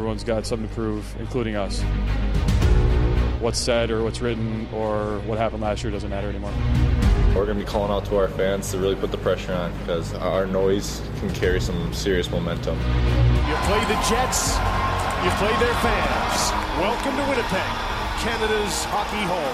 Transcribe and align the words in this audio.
everyone's 0.00 0.24
got 0.24 0.46
something 0.46 0.66
to 0.66 0.74
prove, 0.74 1.04
including 1.20 1.56
us. 1.56 1.82
What's 3.38 3.58
said 3.58 3.90
or 3.90 4.02
what's 4.02 4.22
written 4.22 4.66
or 4.72 5.18
what 5.28 5.36
happened 5.36 5.60
last 5.60 5.84
year 5.84 5.92
doesn't 5.92 6.08
matter 6.08 6.26
anymore. 6.26 6.54
We're 7.36 7.44
going 7.44 7.58
to 7.58 7.64
be 7.66 7.70
calling 7.70 7.92
out 7.92 8.06
to 8.06 8.16
our 8.16 8.28
fans 8.28 8.70
to 8.70 8.78
really 8.78 8.96
put 8.96 9.10
the 9.10 9.18
pressure 9.18 9.52
on 9.52 9.76
because 9.80 10.14
our 10.14 10.46
noise 10.46 11.02
can 11.18 11.28
carry 11.34 11.60
some 11.60 11.92
serious 11.92 12.30
momentum. 12.30 12.78
You 13.44 13.54
play 13.68 13.84
the 13.92 14.00
Jets, 14.08 14.56
you 15.20 15.28
play 15.36 15.52
their 15.60 15.76
fans. 15.84 16.48
Welcome 16.80 17.12
to 17.20 17.24
Winnipeg, 17.28 17.70
Canada's 18.24 18.84
hockey 18.88 19.20
home. 19.28 19.52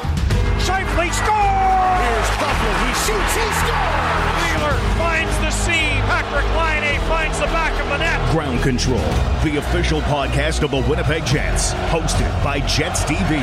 Scheifele 0.63 1.11
scores! 1.11 2.07
Here's 2.07 2.31
Buffalo, 2.39 2.71
he 2.87 2.95
shoots, 3.03 3.35
he 3.35 3.47
scores! 3.67 4.36
Wheeler 4.67 4.79
finds 4.98 5.37
the 5.39 5.51
seam. 5.51 6.03
Patrick 6.07 6.45
Laine 6.57 7.01
finds 7.03 7.39
the 7.39 7.46
back 7.46 7.80
of 7.80 7.89
the 7.89 7.99
net. 7.99 8.32
Ground 8.32 8.61
Control, 8.62 8.99
the 9.45 9.59
official 9.59 10.00
podcast 10.03 10.63
of 10.63 10.73
the 10.73 10.90
Winnipeg 10.90 11.25
Jets, 11.25 11.73
hosted 11.90 12.29
by 12.43 12.59
Jets 12.67 13.04
TV. 13.04 13.37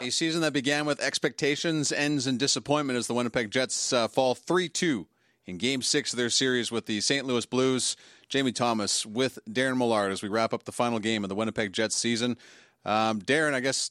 A 0.00 0.10
season 0.10 0.42
that 0.42 0.52
began 0.52 0.84
with 0.84 1.00
expectations 1.00 1.90
ends 1.90 2.26
in 2.26 2.36
disappointment 2.36 2.98
as 2.98 3.06
the 3.06 3.14
Winnipeg 3.14 3.50
Jets 3.50 3.92
uh, 3.92 4.06
fall 4.06 4.34
3 4.34 4.68
2 4.68 5.06
in 5.46 5.56
game 5.56 5.80
six 5.80 6.12
of 6.12 6.18
their 6.18 6.28
series 6.28 6.70
with 6.70 6.84
the 6.84 7.00
St. 7.00 7.24
Louis 7.24 7.46
Blues. 7.46 7.96
Jamie 8.28 8.52
Thomas 8.52 9.06
with 9.06 9.38
Daren 9.48 9.78
Millard 9.78 10.12
as 10.12 10.22
we 10.22 10.28
wrap 10.28 10.52
up 10.52 10.64
the 10.64 10.72
final 10.72 10.98
game 10.98 11.24
of 11.24 11.30
the 11.30 11.34
Winnipeg 11.34 11.72
Jets 11.72 11.96
season. 11.96 12.36
Um, 12.84 13.22
Daren, 13.22 13.54
I 13.54 13.60
guess 13.60 13.90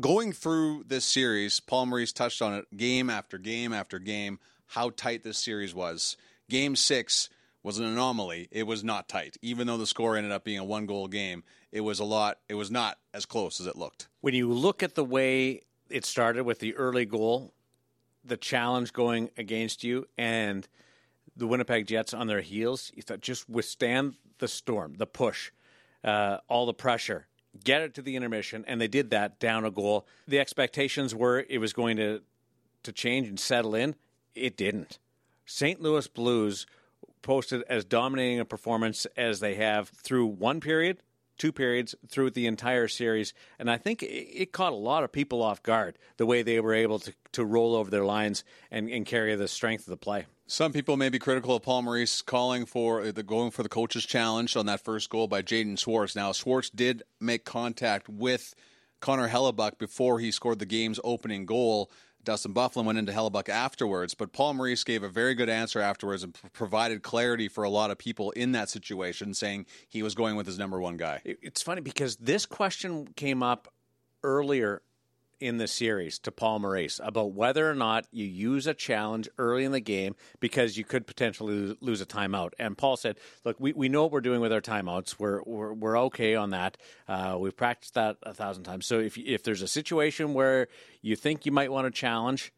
going 0.00 0.32
through 0.32 0.84
this 0.86 1.04
series, 1.04 1.60
Paul 1.60 1.86
Maurice 1.86 2.12
touched 2.12 2.42
on 2.42 2.54
it 2.54 2.76
game 2.76 3.10
after 3.10 3.38
game 3.38 3.72
after 3.72 3.98
game, 3.98 4.38
how 4.66 4.90
tight 4.90 5.22
this 5.22 5.38
series 5.38 5.74
was. 5.74 6.16
Game 6.48 6.76
six 6.76 7.28
was 7.62 7.78
an 7.78 7.84
anomaly. 7.84 8.48
It 8.50 8.66
was 8.66 8.82
not 8.82 9.08
tight. 9.08 9.36
Even 9.42 9.66
though 9.66 9.76
the 9.76 9.86
score 9.86 10.16
ended 10.16 10.32
up 10.32 10.44
being 10.44 10.58
a 10.58 10.64
one 10.64 10.86
goal 10.86 11.08
game, 11.08 11.44
it 11.70 11.80
was 11.80 12.00
a 12.00 12.04
lot, 12.04 12.38
it 12.48 12.54
was 12.54 12.70
not 12.70 12.98
as 13.14 13.26
close 13.26 13.60
as 13.60 13.66
it 13.66 13.76
looked. 13.76 14.08
When 14.20 14.34
you 14.34 14.52
look 14.52 14.82
at 14.82 14.94
the 14.94 15.04
way 15.04 15.62
it 15.88 16.04
started 16.04 16.44
with 16.44 16.58
the 16.58 16.74
early 16.76 17.04
goal, 17.04 17.54
the 18.24 18.36
challenge 18.36 18.92
going 18.92 19.30
against 19.36 19.84
you, 19.84 20.06
and 20.16 20.66
the 21.36 21.46
Winnipeg 21.46 21.86
Jets 21.86 22.14
on 22.14 22.26
their 22.26 22.40
heels, 22.40 22.92
you 22.94 23.02
thought 23.02 23.20
just 23.20 23.48
withstand 23.48 24.14
the 24.38 24.48
storm, 24.48 24.94
the 24.96 25.06
push, 25.06 25.50
uh, 26.04 26.38
all 26.48 26.66
the 26.66 26.74
pressure, 26.74 27.26
get 27.64 27.82
it 27.82 27.94
to 27.94 28.02
the 28.02 28.16
intermission, 28.16 28.64
and 28.66 28.80
they 28.80 28.88
did 28.88 29.10
that 29.10 29.38
down 29.38 29.64
a 29.64 29.70
goal. 29.70 30.06
The 30.26 30.40
expectations 30.40 31.14
were 31.14 31.44
it 31.48 31.58
was 31.58 31.72
going 31.72 31.96
to 31.98 32.22
to 32.82 32.92
change 32.92 33.28
and 33.28 33.38
settle 33.38 33.74
in. 33.74 33.94
It 34.34 34.56
didn't. 34.56 34.98
St. 35.46 35.80
Louis 35.80 36.06
Blues 36.08 36.66
posted 37.22 37.62
as 37.68 37.84
dominating 37.84 38.40
a 38.40 38.44
performance 38.44 39.06
as 39.16 39.40
they 39.40 39.54
have 39.54 39.88
through 39.88 40.26
one 40.26 40.60
period, 40.60 40.98
two 41.38 41.52
periods, 41.52 41.94
through 42.08 42.30
the 42.30 42.46
entire 42.46 42.88
series. 42.88 43.32
And 43.58 43.70
I 43.70 43.76
think 43.76 44.02
it 44.02 44.52
caught 44.52 44.72
a 44.72 44.76
lot 44.76 45.04
of 45.04 45.12
people 45.12 45.42
off 45.42 45.62
guard 45.62 45.98
the 46.16 46.26
way 46.26 46.42
they 46.42 46.60
were 46.60 46.74
able 46.74 46.98
to, 47.00 47.12
to 47.32 47.44
roll 47.44 47.74
over 47.76 47.90
their 47.90 48.04
lines 48.04 48.44
and, 48.70 48.88
and 48.88 49.06
carry 49.06 49.34
the 49.36 49.48
strength 49.48 49.86
of 49.86 49.90
the 49.90 49.96
play. 49.96 50.26
Some 50.52 50.74
people 50.74 50.98
may 50.98 51.08
be 51.08 51.18
critical 51.18 51.56
of 51.56 51.62
Paul 51.62 51.80
Maurice 51.80 52.20
calling 52.20 52.66
for 52.66 53.00
uh, 53.00 53.10
the 53.10 53.22
going 53.22 53.52
for 53.52 53.62
the 53.62 53.70
coach's 53.70 54.04
challenge 54.04 54.54
on 54.54 54.66
that 54.66 54.84
first 54.84 55.08
goal 55.08 55.26
by 55.26 55.40
Jaden 55.40 55.78
Schwartz. 55.78 56.14
Now 56.14 56.30
Schwartz 56.34 56.68
did 56.68 57.04
make 57.18 57.46
contact 57.46 58.06
with 58.06 58.54
Connor 59.00 59.30
Hellebuyck 59.30 59.78
before 59.78 60.20
he 60.20 60.30
scored 60.30 60.58
the 60.58 60.66
game's 60.66 61.00
opening 61.02 61.46
goal. 61.46 61.90
Dustin 62.22 62.52
Byfuglien 62.52 62.84
went 62.84 62.98
into 62.98 63.12
Hellebuyck 63.12 63.48
afterwards, 63.48 64.12
but 64.12 64.34
Paul 64.34 64.52
Maurice 64.52 64.84
gave 64.84 65.02
a 65.02 65.08
very 65.08 65.34
good 65.34 65.48
answer 65.48 65.80
afterwards 65.80 66.22
and 66.22 66.38
provided 66.52 67.02
clarity 67.02 67.48
for 67.48 67.64
a 67.64 67.70
lot 67.70 67.90
of 67.90 67.96
people 67.96 68.30
in 68.32 68.52
that 68.52 68.68
situation, 68.68 69.32
saying 69.32 69.64
he 69.88 70.02
was 70.02 70.14
going 70.14 70.36
with 70.36 70.44
his 70.44 70.58
number 70.58 70.78
one 70.78 70.98
guy. 70.98 71.22
It's 71.24 71.62
funny 71.62 71.80
because 71.80 72.16
this 72.16 72.44
question 72.44 73.08
came 73.16 73.42
up 73.42 73.72
earlier 74.22 74.82
in 75.42 75.58
the 75.58 75.66
series 75.66 76.20
to 76.20 76.30
Paul 76.30 76.60
Maurice 76.60 77.00
about 77.02 77.32
whether 77.32 77.68
or 77.68 77.74
not 77.74 78.06
you 78.12 78.24
use 78.24 78.68
a 78.68 78.74
challenge 78.74 79.28
early 79.38 79.64
in 79.64 79.72
the 79.72 79.80
game 79.80 80.14
because 80.38 80.76
you 80.78 80.84
could 80.84 81.04
potentially 81.04 81.76
lose 81.80 82.00
a 82.00 82.06
timeout. 82.06 82.52
And 82.60 82.78
Paul 82.78 82.96
said, 82.96 83.18
"Look, 83.44 83.58
we, 83.58 83.72
we 83.72 83.88
know 83.88 84.02
what 84.02 84.12
we're 84.12 84.20
doing 84.20 84.40
with 84.40 84.52
our 84.52 84.60
timeouts. 84.60 85.16
We're 85.18 85.42
we're, 85.42 85.72
we're 85.72 85.98
okay 86.02 86.36
on 86.36 86.50
that. 86.50 86.78
Uh, 87.08 87.36
we've 87.40 87.56
practiced 87.56 87.94
that 87.94 88.18
a 88.22 88.32
thousand 88.32 88.62
times. 88.62 88.86
So 88.86 89.00
if 89.00 89.18
if 89.18 89.42
there's 89.42 89.62
a 89.62 89.68
situation 89.68 90.32
where 90.32 90.68
you 91.00 91.16
think 91.16 91.44
you 91.44 91.50
might 91.50 91.72
want 91.72 91.86
to 91.86 91.90
challenge, 91.90 92.52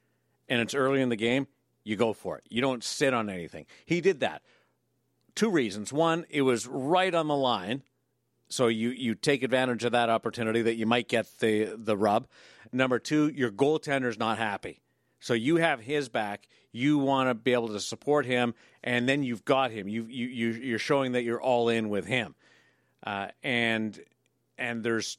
and 0.49 0.61
it's 0.61 0.75
early 0.75 1.00
in 1.00 1.09
the 1.09 1.17
game, 1.17 1.47
you 1.84 1.97
go 1.97 2.12
for 2.12 2.37
it. 2.37 2.44
You 2.50 2.61
don't 2.61 2.84
sit 2.84 3.15
on 3.15 3.31
anything. 3.31 3.65
He 3.87 4.03
did 4.03 4.21
that. 4.21 4.43
Two 5.34 5.50
reasons. 5.50 5.93
One, 5.93 6.27
it 6.28 6.43
was 6.43 6.67
right 6.67 7.15
on 7.15 7.28
the 7.28 7.37
line." 7.37 7.83
So 8.49 8.69
you, 8.69 8.91
you 8.91 9.15
take 9.15 9.43
advantage 9.43 9.84
of 9.84 9.93
that 9.93 10.10
opportunity 10.10 10.62
that 10.62 10.75
you 10.75 10.87
might 10.87 11.09
get 11.09 11.27
the 11.38 11.77
the 11.77 11.97
rub. 11.97 12.27
Number 12.72 12.99
two, 12.99 13.28
your 13.28 13.50
goaltender's 13.50 14.19
not 14.19 14.38
happy. 14.38 14.81
So 15.21 15.32
you 15.34 15.56
have 15.56 15.81
his 15.81 16.09
back. 16.09 16.49
You 16.71 16.99
want 16.99 17.31
to 17.31 17.34
be 17.34 17.53
able 17.53 17.69
to 17.69 17.81
support 17.81 18.27
him, 18.27 18.55
and 18.82 19.09
then 19.09 19.22
you've 19.22 19.44
got 19.44 19.71
him. 19.71 19.88
You 19.88 20.06
you, 20.09 20.27
you 20.27 20.50
you're 20.50 20.78
showing 20.78 21.12
that 21.12 21.22
you're 21.22 21.41
all 21.41 21.69
in 21.69 21.88
with 21.88 22.06
him, 22.06 22.34
uh, 23.06 23.28
and 23.43 23.99
and 24.59 24.84
there's 24.84 25.19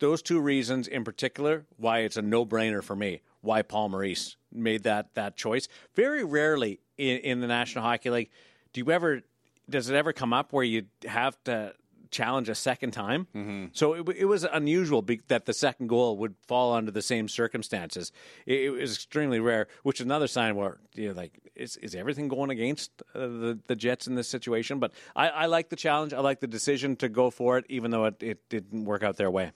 those 0.00 0.22
two 0.22 0.40
reasons 0.40 0.88
in 0.88 1.04
particular 1.04 1.66
why 1.76 2.00
it's 2.00 2.16
a 2.16 2.22
no 2.22 2.44
brainer 2.44 2.82
for 2.82 2.96
me. 2.96 3.20
Why 3.42 3.62
Paul 3.62 3.90
Maurice 3.90 4.36
made 4.52 4.82
that 4.82 5.14
that 5.14 5.36
choice. 5.36 5.68
Very 5.94 6.24
rarely 6.24 6.80
in, 6.98 7.18
in 7.18 7.40
the 7.40 7.46
National 7.46 7.84
Hockey 7.84 8.10
League 8.10 8.30
do 8.72 8.80
you 8.80 8.90
ever 8.90 9.22
does 9.68 9.88
it 9.88 9.94
ever 9.94 10.12
come 10.12 10.32
up 10.32 10.52
where 10.52 10.64
you 10.64 10.86
have 11.06 11.42
to 11.44 11.72
challenge 12.10 12.48
a 12.48 12.54
second 12.54 12.90
time. 12.90 13.26
Mm-hmm. 13.34 13.66
So 13.72 13.94
it, 13.94 14.08
it, 14.16 14.24
was 14.24 14.44
unusual 14.44 15.02
be, 15.02 15.20
that 15.28 15.46
the 15.46 15.52
second 15.52 15.86
goal 15.86 16.16
would 16.18 16.34
fall 16.46 16.72
under 16.74 16.90
the 16.90 17.02
same 17.02 17.28
circumstances. 17.28 18.12
It, 18.46 18.62
it, 18.62 18.70
was 18.70 18.94
extremely 18.94 19.40
rare, 19.40 19.68
which 19.82 20.00
is 20.00 20.06
another 20.06 20.26
sign 20.26 20.56
where 20.56 20.78
you 20.94 21.08
know, 21.08 21.14
like 21.14 21.52
is 21.54 21.76
is 21.76 21.94
everything 21.94 22.28
going 22.28 22.50
against 22.50 22.90
uh, 23.14 23.20
the 23.20 23.58
the 23.66 23.76
Jets 23.76 24.06
in 24.06 24.14
this 24.14 24.28
situation? 24.28 24.78
But 24.78 24.92
I, 25.14 25.28
I 25.28 25.46
like 25.46 25.68
the 25.68 25.76
challenge. 25.76 26.12
I 26.12 26.20
like 26.20 26.40
the 26.40 26.46
decision 26.46 26.96
to 26.96 27.08
go 27.08 27.30
for 27.30 27.58
it, 27.58 27.64
even 27.68 27.90
though 27.90 28.06
it, 28.06 28.22
it 28.22 28.48
didn't 28.48 28.84
work 28.84 29.02
out 29.02 29.16
their 29.16 29.30
way. 29.30 29.52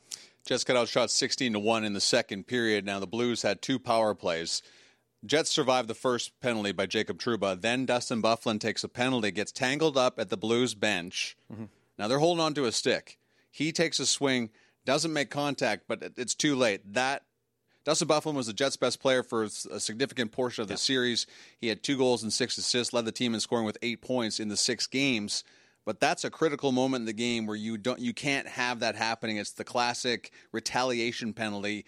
Jets 0.47 0.65
got 0.65 0.77
outshot 0.77 1.11
sixteen 1.11 1.53
to 1.53 1.59
one 1.59 1.85
in 1.85 1.93
the 1.93 2.01
second 2.01 2.47
period. 2.47 2.85
Now 2.85 3.01
the 3.01 3.07
Blues 3.07 3.43
had 3.43 3.63
two 3.63 3.79
power 3.79 4.15
plays. 4.15 4.63
Jets 5.27 5.49
survived 5.49 5.89
the 5.89 5.95
first 5.95 6.39
penalty 6.41 6.73
by 6.73 6.85
Jacob 6.85 7.19
Trouba. 7.19 7.59
Then 7.59 7.87
Dustin 7.87 8.21
Byfuglien 8.21 8.61
takes 8.61 8.85
a 8.85 8.91
penalty, 8.91 9.31
gets 9.31 9.53
tangled 9.53 9.97
up 9.97 10.19
at 10.19 10.29
the 10.29 10.37
Blues 10.37 10.75
bench. 10.75 11.35
Mm-hmm 11.51 11.65
now 11.99 12.09
they're 12.09 12.19
holding 12.19 12.45
on 12.45 12.55
to 12.55 12.65
a 12.65 12.73
stick. 12.73 13.19
He 13.51 13.73
takes 13.73 13.99
a 14.01 14.07
swing, 14.07 14.51
doesn't 14.85 15.13
make 15.13 15.31
contact, 15.31 15.85
but 15.87 16.13
it's 16.17 16.35
too 16.35 16.57
late. 16.57 16.95
That 16.95 17.23
Dustin 17.85 18.09
Byfuglien 18.09 18.35
was 18.35 18.47
the 18.47 18.53
Jets' 18.53 18.77
best 18.77 19.01
player 19.01 19.23
for 19.23 19.45
a 19.45 19.49
significant 19.49 20.33
portion 20.33 20.63
of 20.63 20.69
the 20.69 20.75
yeah. 20.75 20.79
series. 20.79 21.27
He 21.61 21.69
had 21.69 21.83
two 21.83 21.99
goals 21.99 22.23
and 22.23 22.33
six 22.33 22.57
assists, 22.57 22.93
led 22.93 23.05
the 23.05 23.13
team 23.13 23.35
in 23.35 23.41
scoring 23.41 23.67
with 23.67 23.79
eight 23.83 24.01
points 24.01 24.41
in 24.41 24.49
the 24.49 24.57
six 24.57 24.87
games. 24.87 25.45
But 25.85 26.01
that's 26.01 26.25
a 26.25 26.31
critical 26.31 26.73
moment 26.73 27.03
in 27.03 27.07
the 27.07 27.13
game 27.13 27.47
where 27.47 27.57
you 27.57 27.77
don't, 27.77 28.01
you 28.01 28.15
can't 28.15 28.49
have 28.49 28.81
that 28.81 28.97
happening. 28.97 29.37
It's 29.37 29.53
the 29.53 29.65
classic 29.65 30.33
retaliation 30.51 31.35
penalty. 31.35 31.85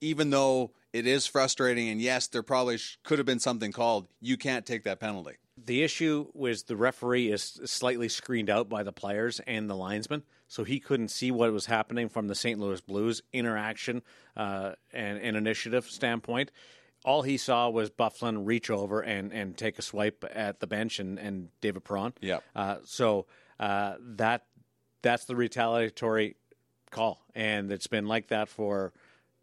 Even 0.00 0.30
though 0.30 0.70
it 0.92 1.06
is 1.06 1.26
frustrating, 1.26 1.88
and 1.88 2.00
yes, 2.00 2.28
there 2.28 2.44
probably 2.44 2.78
could 3.02 3.18
have 3.18 3.26
been 3.26 3.40
something 3.40 3.72
called, 3.72 4.06
you 4.20 4.36
can't 4.36 4.64
take 4.64 4.84
that 4.84 5.00
penalty. 5.00 5.34
The 5.64 5.82
issue 5.82 6.28
was 6.32 6.64
the 6.64 6.76
referee 6.76 7.30
is 7.30 7.60
slightly 7.64 8.08
screened 8.08 8.50
out 8.50 8.68
by 8.68 8.82
the 8.82 8.92
players 8.92 9.40
and 9.46 9.68
the 9.68 9.74
linesman, 9.74 10.22
so 10.48 10.64
he 10.64 10.80
couldn't 10.80 11.08
see 11.08 11.30
what 11.30 11.52
was 11.52 11.66
happening 11.66 12.08
from 12.08 12.28
the 12.28 12.34
St. 12.34 12.58
Louis 12.58 12.80
Blues 12.80 13.22
interaction 13.32 14.02
uh, 14.36 14.72
and, 14.92 15.18
and 15.18 15.36
initiative 15.36 15.84
standpoint. 15.86 16.50
All 17.04 17.22
he 17.22 17.36
saw 17.36 17.68
was 17.68 17.90
Byfuglien 17.90 18.46
reach 18.46 18.70
over 18.70 19.00
and, 19.00 19.32
and 19.32 19.56
take 19.56 19.78
a 19.78 19.82
swipe 19.82 20.24
at 20.32 20.60
the 20.60 20.66
bench 20.66 20.98
and, 20.98 21.18
and 21.18 21.48
David 21.60 21.84
Perron. 21.84 22.12
Yeah. 22.20 22.40
Uh, 22.54 22.76
so 22.84 23.26
uh, 23.58 23.94
that 24.00 24.46
that's 25.02 25.24
the 25.24 25.36
retaliatory 25.36 26.36
call, 26.90 27.24
and 27.34 27.72
it's 27.72 27.86
been 27.86 28.06
like 28.06 28.28
that 28.28 28.48
for 28.48 28.92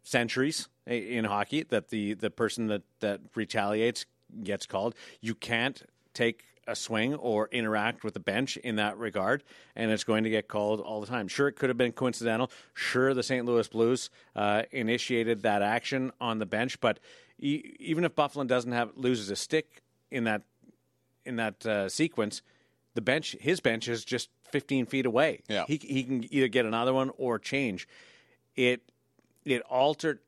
centuries 0.02 0.68
in 0.86 1.24
hockey. 1.24 1.64
That 1.64 1.88
the 1.88 2.14
the 2.14 2.30
person 2.30 2.68
that 2.68 2.82
that 3.00 3.20
retaliates 3.34 4.06
gets 4.42 4.66
called. 4.66 4.94
You 5.20 5.34
can't 5.34 5.82
take 6.18 6.44
a 6.66 6.76
swing 6.76 7.14
or 7.14 7.48
interact 7.50 8.04
with 8.04 8.12
the 8.12 8.20
bench 8.20 8.56
in 8.58 8.76
that 8.76 8.98
regard, 8.98 9.42
and 9.74 9.90
it's 9.90 10.04
going 10.04 10.24
to 10.24 10.30
get 10.30 10.48
called 10.48 10.80
all 10.80 11.00
the 11.00 11.06
time. 11.06 11.28
Sure, 11.28 11.48
it 11.48 11.52
could 11.52 11.70
have 11.70 11.78
been 11.78 11.92
coincidental. 11.92 12.50
Sure, 12.74 13.14
the 13.14 13.22
St. 13.22 13.46
Louis 13.46 13.66
Blues 13.68 14.10
uh, 14.36 14.62
initiated 14.70 15.42
that 15.42 15.62
action 15.62 16.12
on 16.20 16.38
the 16.38 16.46
bench, 16.46 16.80
but 16.80 16.98
e- 17.38 17.74
even 17.78 18.04
if 18.04 18.14
Byfuglien 18.14 18.48
doesn't 18.48 18.72
have 18.72 18.90
loses 18.96 19.30
a 19.30 19.36
stick 19.36 19.82
in 20.10 20.24
that 20.24 20.42
in 21.24 21.36
that 21.36 21.64
uh, 21.64 21.88
sequence, 21.88 22.42
the 22.94 23.00
bench 23.00 23.36
his 23.40 23.60
bench 23.60 23.88
is 23.88 24.04
just 24.04 24.28
15 24.50 24.86
feet 24.86 25.06
away. 25.06 25.40
Yeah. 25.48 25.64
he 25.66 25.76
he 25.76 26.02
can 26.04 26.32
either 26.32 26.48
get 26.48 26.66
another 26.66 26.92
one 26.92 27.10
or 27.16 27.38
change. 27.38 27.88
It 28.56 28.82
it 29.44 29.62
altered 29.62 30.18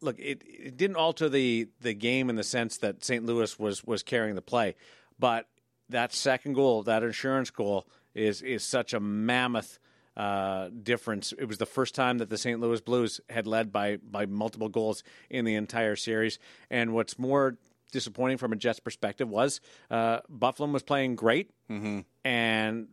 look, 0.00 0.18
it, 0.18 0.42
it 0.46 0.76
didn't 0.76 0.96
alter 0.96 1.28
the 1.28 1.68
the 1.80 1.94
game 1.94 2.30
in 2.30 2.36
the 2.36 2.44
sense 2.44 2.78
that 2.78 3.04
St. 3.04 3.24
Louis 3.26 3.58
was 3.58 3.84
was 3.84 4.02
carrying 4.02 4.34
the 4.34 4.42
play, 4.42 4.76
but 5.18 5.48
that 5.88 6.12
second 6.12 6.54
goal, 6.54 6.82
that 6.84 7.02
insurance 7.02 7.50
goal, 7.50 7.86
is 8.14 8.42
is 8.42 8.62
such 8.64 8.94
a 8.94 9.00
mammoth 9.00 9.78
uh, 10.16 10.68
difference. 10.82 11.32
It 11.38 11.46
was 11.46 11.58
the 11.58 11.66
first 11.66 11.94
time 11.94 12.18
that 12.18 12.30
the 12.30 12.38
St. 12.38 12.60
Louis 12.60 12.80
Blues 12.80 13.20
had 13.28 13.46
led 13.46 13.72
by 13.72 13.96
by 13.96 14.26
multiple 14.26 14.68
goals 14.68 15.02
in 15.30 15.44
the 15.44 15.54
entire 15.56 15.96
series. 15.96 16.38
And 16.70 16.94
what's 16.94 17.18
more 17.18 17.56
disappointing 17.92 18.38
from 18.38 18.52
a 18.52 18.56
Jets 18.56 18.80
perspective 18.80 19.28
was 19.28 19.60
uh, 19.90 20.20
Buffalo 20.28 20.68
was 20.70 20.82
playing 20.82 21.16
great, 21.16 21.50
Mm-hmm. 21.70 22.00
and 22.24 22.88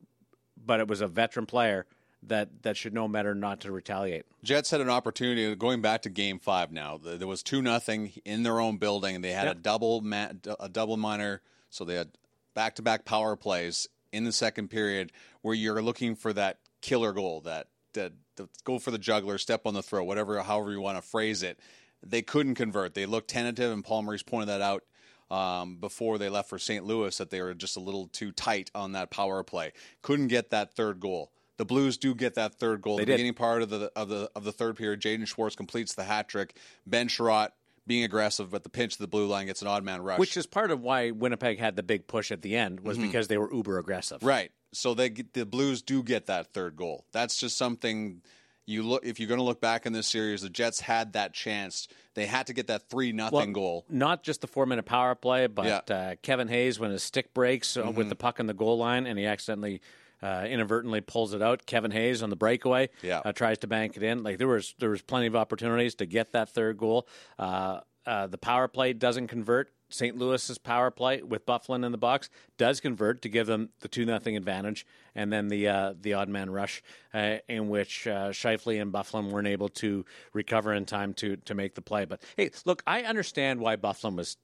but 0.63 0.79
it 0.79 0.87
was 0.87 1.01
a 1.01 1.07
veteran 1.07 1.45
player 1.45 1.85
that 2.23 2.61
that 2.63 2.77
should 2.77 2.93
know 2.93 3.07
better 3.07 3.33
not 3.33 3.61
to 3.61 3.71
retaliate. 3.71 4.25
Jets 4.43 4.69
had 4.71 4.79
an 4.81 4.89
opportunity 4.89 5.55
going 5.55 5.81
back 5.81 6.03
to 6.03 6.09
Game 6.09 6.39
Five. 6.39 6.71
Now 6.71 6.99
there 7.03 7.27
was 7.27 7.41
two 7.43 7.61
nothing 7.61 8.11
in 8.25 8.43
their 8.43 8.59
own 8.59 8.77
building, 8.77 9.15
and 9.15 9.23
they 9.23 9.31
had 9.31 9.47
a 9.47 9.55
double 9.55 10.01
ma- 10.01 10.29
a 10.59 10.69
double 10.69 10.97
minor, 10.97 11.41
so 11.71 11.83
they 11.83 11.95
had 11.95 12.11
back 12.53 12.75
to 12.75 12.83
back 12.83 13.05
power 13.05 13.35
plays 13.35 13.87
in 14.11 14.25
the 14.25 14.31
second 14.31 14.67
period 14.67 15.11
where 15.41 15.55
you're 15.55 15.81
looking 15.81 16.15
for 16.15 16.33
that 16.33 16.59
killer 16.81 17.13
goal, 17.13 17.41
that 17.41 17.67
that, 17.93 18.13
that 18.35 18.47
go 18.63 18.79
for 18.79 18.91
the 18.91 18.97
juggler, 18.97 19.37
step 19.37 19.65
on 19.65 19.73
the 19.73 19.81
throat, 19.81 20.03
whatever, 20.03 20.39
however 20.41 20.71
you 20.71 20.81
want 20.81 20.97
to 20.97 21.01
phrase 21.01 21.43
it. 21.43 21.59
They 22.03 22.21
couldn't 22.21 22.55
convert. 22.55 22.93
They 22.93 23.05
looked 23.05 23.29
tentative, 23.29 23.71
and 23.71 23.83
Paul 23.83 24.03
Maurice 24.03 24.23
pointed 24.23 24.49
that 24.49 24.61
out 24.61 24.83
um, 25.29 25.77
before 25.77 26.17
they 26.17 26.29
left 26.29 26.49
for 26.49 26.57
St. 26.57 26.85
Louis 26.85 27.15
that 27.17 27.29
they 27.29 27.41
were 27.41 27.53
just 27.53 27.77
a 27.77 27.79
little 27.79 28.07
too 28.07 28.31
tight 28.31 28.71
on 28.73 28.93
that 28.93 29.11
power 29.11 29.43
play. 29.43 29.71
Couldn't 30.01 30.27
get 30.27 30.49
that 30.49 30.73
third 30.73 30.99
goal. 30.99 31.31
The 31.57 31.65
Blues 31.65 31.97
do 31.97 32.15
get 32.15 32.35
that 32.35 32.55
third 32.55 32.81
goal. 32.81 32.97
They 32.97 33.03
the 33.03 33.07
did. 33.07 33.13
beginning 33.13 33.33
part 33.35 33.61
of 33.61 33.69
the 33.69 33.91
of 33.95 34.09
the 34.09 34.31
of 34.35 34.43
the 34.43 34.51
third 34.51 34.77
period, 34.77 34.99
Jaden 34.99 35.27
Schwartz 35.27 35.55
completes 35.55 35.93
the 35.93 36.03
hat 36.03 36.27
trick. 36.27 36.57
Ben 36.87 37.07
Sherratt 37.07 37.49
being 37.87 38.03
aggressive 38.03 38.51
but 38.51 38.63
the 38.63 38.69
pinch 38.69 38.93
of 38.93 38.99
the 38.99 39.07
blue 39.07 39.25
line 39.27 39.47
gets 39.47 39.61
an 39.61 39.67
odd 39.67 39.83
man 39.83 40.01
rush. 40.01 40.19
Which 40.19 40.37
is 40.37 40.45
part 40.45 40.71
of 40.71 40.81
why 40.81 41.11
Winnipeg 41.11 41.59
had 41.59 41.75
the 41.75 41.83
big 41.83 42.07
push 42.07 42.31
at 42.31 42.41
the 42.41 42.55
end 42.55 42.79
was 42.81 42.97
Mm-hmm. 42.97 43.07
because 43.07 43.27
they 43.27 43.37
were 43.37 43.51
uber 43.53 43.77
aggressive. 43.79 44.21
right. 44.23 44.51
So 44.73 44.93
they 44.93 45.09
get, 45.09 45.33
the 45.33 45.45
Blues 45.45 45.81
do 45.81 46.01
get 46.01 46.27
that 46.27 46.53
third 46.53 46.77
goal. 46.77 47.05
That's 47.11 47.37
just 47.37 47.57
something 47.57 48.21
you 48.65 48.83
look 48.83 49.03
if 49.03 49.19
you're 49.19 49.27
going 49.27 49.39
to 49.39 49.43
look 49.43 49.59
back 49.59 49.85
in 49.85 49.91
this 49.91 50.07
series. 50.07 50.43
The 50.43 50.49
Jets 50.49 50.79
had 50.79 51.11
that 51.13 51.33
chance. 51.33 51.89
They 52.13 52.25
had 52.25 52.47
to 52.47 52.53
get 52.53 52.67
that 52.67 52.89
three 52.89 53.11
nothing 53.11 53.51
goal. 53.51 53.83
Not 53.89 54.23
just 54.23 54.39
the 54.39 54.47
four 54.47 54.65
minute 54.65 54.85
power 54.85 55.13
play, 55.15 55.47
but 55.47 55.65
Yeah. 55.65 55.81
Mm-hmm. 55.81 56.11
uh, 56.11 56.15
Kevin 56.21 56.47
Hayes 56.47 56.79
when 56.79 56.91
his 56.91 57.03
stick 57.03 57.33
breaks 57.33 57.75
uh, 57.75 57.91
with 57.93 58.07
the 58.07 58.15
puck 58.15 58.39
in 58.39 58.47
the 58.47 58.53
goal 58.53 58.77
line 58.77 59.07
and 59.07 59.19
he 59.19 59.25
accidentally. 59.25 59.81
Uh, 60.23 60.45
inadvertently 60.47 61.01
pulls 61.01 61.33
it 61.33 61.41
out. 61.41 61.65
Kevin 61.65 61.89
Hayes 61.91 62.21
on 62.21 62.29
the 62.29 62.35
breakaway 62.35 62.89
Yeah. 63.01 63.21
uh, 63.25 63.31
tries 63.31 63.57
to 63.59 63.67
bank 63.67 63.97
it 63.97 64.03
in. 64.03 64.21
Like 64.21 64.37
there 64.37 64.47
was 64.47 64.75
there 64.77 64.91
was 64.91 65.01
plenty 65.01 65.25
of 65.27 65.35
opportunities 65.35 65.95
to 65.95 66.05
get 66.05 66.31
that 66.33 66.49
third 66.49 66.77
goal. 66.77 67.07
Uh, 67.39 67.79
uh, 68.05 68.27
the 68.27 68.37
power 68.37 68.67
play 68.67 68.93
doesn't 68.93 69.27
convert. 69.27 69.71
St. 69.89 70.15
Louis's 70.17 70.57
power 70.57 70.89
play 70.89 71.21
with 71.21 71.45
Byfuglien 71.45 71.83
in 71.85 71.91
the 71.91 71.97
box 71.97 72.29
does 72.57 72.79
convert 72.79 73.21
to 73.23 73.29
give 73.29 73.45
them 73.47 73.69
the 73.81 73.87
two 73.89 74.05
nothing 74.05 74.37
advantage, 74.37 74.85
and 75.15 75.33
then 75.33 75.49
the 75.49 75.67
uh, 75.67 75.93
the 75.99 76.13
odd 76.13 76.29
man 76.29 76.49
rush 76.49 76.81
uh, 77.13 77.37
in 77.49 77.67
which 77.69 78.07
uh, 78.07 78.29
Scheifele 78.29 78.81
and 78.81 78.93
Byfuglien 78.93 79.31
weren't 79.31 79.47
able 79.47 79.69
to 79.69 80.05
recover 80.33 80.71
in 80.73 80.85
time 80.85 81.13
to 81.15 81.35
to 81.37 81.53
make 81.55 81.73
the 81.75 81.81
play. 81.81 82.05
But 82.05 82.21
hey, 82.37 82.51
look, 82.63 82.83
I 82.87 83.01
understand 83.01 83.59
why 83.59 83.75
Byfuglien 83.75 84.15
was 84.17 84.37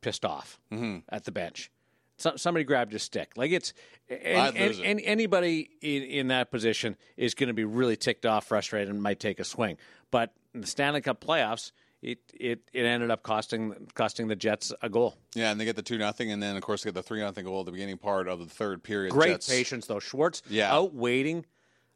pissed 0.00 0.24
off 0.24 0.58
at 1.08 1.24
the 1.24 1.32
bench. 1.32 1.70
So, 2.22 2.36
somebody 2.36 2.64
grabbed 2.64 2.92
his 2.92 3.02
stick. 3.02 3.32
Like 3.36 3.50
it's 3.50 3.72
and, 4.08 4.56
and, 4.56 4.80
and 4.80 5.00
anybody 5.02 5.70
in, 5.80 6.02
in 6.02 6.28
that 6.28 6.50
position 6.50 6.96
is 7.16 7.34
going 7.34 7.48
to 7.48 7.54
be 7.54 7.64
really 7.64 7.96
ticked 7.96 8.26
off, 8.26 8.46
frustrated, 8.46 8.88
and 8.90 9.02
might 9.02 9.18
take 9.20 9.40
a 9.40 9.44
swing. 9.44 9.76
But 10.10 10.32
in 10.54 10.60
the 10.60 10.66
Stanley 10.66 11.00
Cup 11.00 11.20
playoffs, 11.24 11.72
it 12.00 12.18
it, 12.32 12.60
it 12.72 12.84
ended 12.84 13.10
up 13.10 13.22
costing 13.22 13.88
costing 13.94 14.28
the 14.28 14.36
Jets 14.36 14.72
a 14.82 14.88
goal. 14.88 15.16
Yeah, 15.34 15.50
and 15.50 15.60
they 15.60 15.64
get 15.64 15.76
the 15.76 15.82
two 15.82 15.98
nothing, 15.98 16.30
and 16.30 16.42
then 16.42 16.56
of 16.56 16.62
course 16.62 16.82
they 16.82 16.88
get 16.88 16.94
the 16.94 17.02
three 17.02 17.20
nothing 17.20 17.44
goal 17.44 17.60
at 17.60 17.66
the 17.66 17.72
beginning 17.72 17.98
part 17.98 18.28
of 18.28 18.38
the 18.38 18.46
third 18.46 18.82
period. 18.82 19.12
Great 19.12 19.30
Jets- 19.32 19.48
patience 19.48 19.86
though. 19.86 19.98
Schwartz 20.00 20.42
Yeah. 20.48 20.72
out 20.72 20.94
waiting 20.94 21.44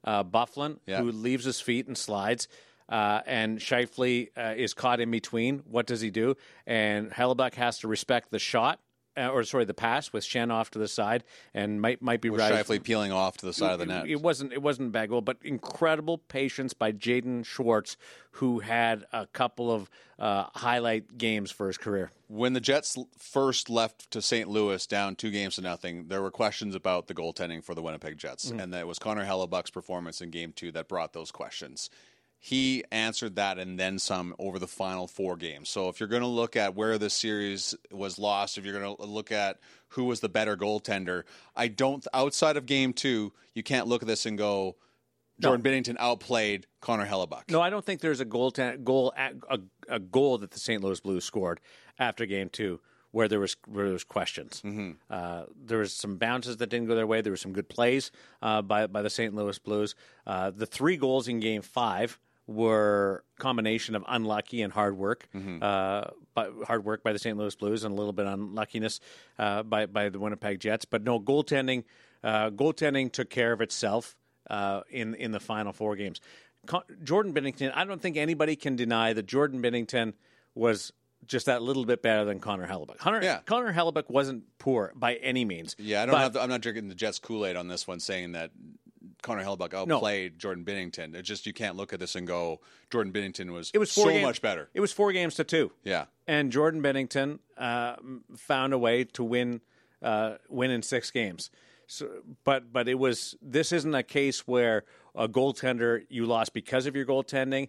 uh, 0.04 0.24
Byfuglien, 0.24 0.78
Yeah. 0.86 1.00
who 1.02 1.10
leaves 1.12 1.44
his 1.44 1.60
feet 1.60 1.86
and 1.86 1.96
slides. 1.96 2.48
Uh, 2.88 3.20
and 3.26 3.58
Scheifele 3.58 4.28
uh, 4.36 4.54
is 4.56 4.72
caught 4.72 5.00
in 5.00 5.10
between. 5.10 5.58
What 5.68 5.86
does 5.86 6.00
he 6.00 6.10
do? 6.10 6.36
And 6.68 7.10
Hellebuyck 7.10 7.54
has 7.54 7.78
to 7.80 7.88
respect 7.88 8.30
the 8.30 8.38
shot, 8.38 8.78
uh, 9.16 9.28
or 9.28 9.44
sorry, 9.44 9.64
the 9.64 9.74
pass 9.74 10.12
with 10.12 10.24
Schenn 10.24 10.50
off 10.52 10.70
to 10.72 10.78
the 10.78 10.88
side, 10.88 11.24
and 11.54 11.80
might 11.80 12.02
might 12.02 12.20
be 12.20 12.30
With 12.30 12.40
right. 12.40 12.52
Scheifele 12.52 12.82
peeling 12.82 13.12
off 13.12 13.36
to 13.38 13.46
the 13.46 13.52
side 13.52 13.72
of 13.72 13.78
the 13.78 13.86
net. 13.86 14.06
It 14.06 14.20
wasn't 14.20 14.52
it 14.52 14.62
wasn't 14.62 14.88
a 14.88 14.90
bad 14.90 15.08
goal, 15.08 15.20
but 15.20 15.38
incredible 15.42 16.18
patience 16.18 16.74
by 16.74 16.92
Jaden 16.92 17.44
Schwartz, 17.44 17.96
who 18.32 18.60
had 18.60 19.04
a 19.12 19.26
couple 19.26 19.72
of 19.72 19.90
uh, 20.18 20.44
highlight 20.54 21.18
games 21.18 21.50
for 21.50 21.66
his 21.66 21.78
career. 21.78 22.10
when 22.28 22.52
the 22.54 22.60
Jets 22.60 22.96
first 23.18 23.68
left 23.70 24.10
to 24.10 24.22
St. 24.22 24.48
Louis 24.48 24.86
down 24.86 25.14
two 25.14 25.30
games 25.30 25.56
to 25.56 25.60
nothing, 25.62 26.08
there 26.08 26.22
were 26.22 26.30
questions 26.30 26.74
about 26.74 27.06
the 27.06 27.14
goaltending 27.14 27.62
for 27.62 27.74
the 27.74 27.82
Winnipeg 27.82 28.18
Jets, 28.18 28.50
and 28.50 28.72
that 28.72 28.80
it 28.80 28.86
was 28.86 28.98
Connor 28.98 29.24
Hellebuyck's 29.24 29.70
performance 29.70 30.20
in 30.20 30.30
Game 30.30 30.52
Two 30.54 30.72
that 30.72 30.88
brought 30.88 31.12
those 31.12 31.30
questions. 31.30 31.90
He 32.46 32.84
answered 32.92 33.34
that 33.34 33.58
and 33.58 33.76
then 33.76 33.98
some 33.98 34.32
over 34.38 34.60
the 34.60 34.68
final 34.68 35.08
four 35.08 35.34
games. 35.34 35.68
So 35.68 35.88
if 35.88 35.98
you're 35.98 36.08
going 36.08 36.22
to 36.22 36.28
look 36.28 36.54
at 36.54 36.76
where 36.76 36.96
this 36.96 37.12
series 37.12 37.74
was 37.90 38.20
lost, 38.20 38.56
if 38.56 38.64
you're 38.64 38.80
going 38.80 38.96
to 38.96 39.02
look 39.02 39.32
at 39.32 39.58
who 39.88 40.04
was 40.04 40.20
the 40.20 40.28
better 40.28 40.56
goaltender, 40.56 41.24
I 41.56 41.66
don't. 41.66 42.06
Outside 42.14 42.56
of 42.56 42.64
Game 42.64 42.92
Two, 42.92 43.32
you 43.52 43.64
can't 43.64 43.88
look 43.88 44.02
at 44.02 44.06
this 44.06 44.26
and 44.26 44.38
go. 44.38 44.76
Jordan 45.40 45.60
Binnington 45.60 45.96
outplayed 45.98 46.68
Connor 46.80 47.04
Hellebuyck. 47.04 47.50
No, 47.50 47.60
I 47.60 47.68
don't 47.68 47.84
think 47.84 48.00
there's 48.00 48.20
a 48.20 48.24
goal 48.24 48.52
ten, 48.52 48.84
goal 48.84 49.12
a, 49.18 49.58
a 49.88 49.98
goal 49.98 50.38
that 50.38 50.52
the 50.52 50.60
St. 50.60 50.84
Louis 50.84 51.00
Blues 51.00 51.24
scored 51.24 51.60
after 51.98 52.26
Game 52.26 52.48
Two 52.48 52.78
where 53.10 53.26
there 53.26 53.40
was 53.40 53.56
where 53.66 53.86
there 53.86 53.92
was 53.92 54.04
questions. 54.04 54.62
Mm-hmm. 54.64 54.90
Uh, 55.10 55.44
there 55.64 55.78
was 55.78 55.92
some 55.92 56.16
bounces 56.16 56.58
that 56.58 56.68
didn't 56.68 56.86
go 56.86 56.94
their 56.94 57.08
way. 57.08 57.22
There 57.22 57.32
were 57.32 57.36
some 57.36 57.52
good 57.52 57.68
plays 57.68 58.12
uh, 58.40 58.62
by 58.62 58.86
by 58.86 59.02
the 59.02 59.10
St. 59.10 59.34
Louis 59.34 59.58
Blues. 59.58 59.96
Uh, 60.24 60.50
the 60.50 60.66
three 60.66 60.96
goals 60.96 61.26
in 61.26 61.40
Game 61.40 61.62
Five 61.62 62.20
were 62.46 63.24
combination 63.38 63.94
of 63.94 64.04
unlucky 64.06 64.62
and 64.62 64.72
hard 64.72 64.96
work, 64.96 65.28
Mm-hmm. 65.34 65.58
uh, 65.62 66.04
by, 66.34 66.48
hard 66.66 66.84
work 66.84 67.02
by 67.02 67.12
the 67.12 67.18
St. 67.18 67.36
Louis 67.36 67.54
Blues 67.56 67.82
and 67.84 67.92
a 67.92 67.96
little 67.96 68.12
bit 68.12 68.26
unluckiness 68.26 69.00
uh, 69.38 69.62
by 69.62 69.86
by 69.86 70.08
the 70.08 70.18
Winnipeg 70.18 70.60
Jets. 70.60 70.84
But 70.84 71.02
no 71.02 71.18
goaltending. 71.20 71.84
Uh, 72.22 72.50
goaltending 72.50 73.10
took 73.12 73.30
care 73.30 73.52
of 73.52 73.60
itself 73.60 74.16
uh, 74.50 74.82
in 74.90 75.14
in 75.14 75.32
the 75.32 75.40
final 75.40 75.72
four 75.72 75.96
games. 75.96 76.20
Con- 76.66 76.82
Jordan 77.04 77.32
Binnington. 77.32 77.72
I 77.74 77.84
don't 77.84 78.00
think 78.02 78.16
anybody 78.16 78.56
can 78.56 78.76
deny 78.76 79.12
that 79.12 79.26
Jordan 79.26 79.62
Binnington 79.62 80.14
was 80.54 80.92
just 81.26 81.46
that 81.46 81.62
little 81.62 81.84
bit 81.84 82.02
better 82.02 82.24
than 82.24 82.38
Connor 82.40 82.66
Hellebuyck. 82.68 82.98
Connor, 82.98 83.22
Yeah. 83.22 83.40
Connor 83.46 83.72
Hellebuyck 83.72 84.08
wasn't 84.08 84.44
poor 84.58 84.92
by 84.94 85.14
any 85.16 85.44
means. 85.44 85.74
Yeah, 85.78 86.02
I 86.02 86.06
don't 86.06 86.12
But- 86.14 86.20
have. 86.20 86.32
The, 86.34 86.42
I'm 86.42 86.48
not 86.48 86.60
drinking 86.60 86.88
the 86.88 86.94
Jets 86.94 87.18
Kool 87.18 87.44
Aid 87.46 87.56
on 87.56 87.66
this 87.68 87.86
one, 87.86 87.98
saying 88.00 88.32
that 88.32 88.50
Connor 89.26 89.44
Hellebuyck 89.44 89.74
outplayed 89.74 90.38
Jordan 90.38 90.64
Binnington. 90.64 91.14
It's 91.16 91.26
just 91.26 91.46
you 91.46 91.52
can't 91.52 91.76
look 91.76 91.92
at 91.92 91.98
this 91.98 92.14
and 92.14 92.26
go 92.26 92.60
Jordan 92.92 93.12
Binnington 93.12 93.50
was, 93.52 93.72
It 93.74 93.78
was 93.78 93.92
four 93.92 94.04
so 94.04 94.10
games- 94.10 94.22
much 94.22 94.40
better. 94.40 94.68
It 94.72 94.80
was 94.80 94.92
four 94.92 95.10
games 95.12 95.34
to 95.34 95.44
two. 95.44 95.72
Yeah, 95.82 96.06
and 96.28 96.52
Jordan 96.52 96.80
Binnington 96.80 97.40
uh, 97.58 97.96
found 98.36 98.72
a 98.72 98.78
way 98.78 99.02
to 99.02 99.24
win 99.24 99.60
uh, 100.00 100.36
win 100.48 100.70
in 100.70 100.82
six 100.82 101.10
games. 101.10 101.50
So, 101.88 102.08
but 102.44 102.72
but 102.72 102.88
it 102.88 102.98
was 103.00 103.36
this 103.42 103.72
isn't 103.72 103.94
a 103.94 104.04
case 104.04 104.46
where 104.46 104.84
a 105.14 105.28
goaltender 105.28 106.04
you 106.08 106.24
lost 106.26 106.52
because 106.52 106.86
of 106.86 106.94
your 106.94 107.04
goaltending. 107.06 107.68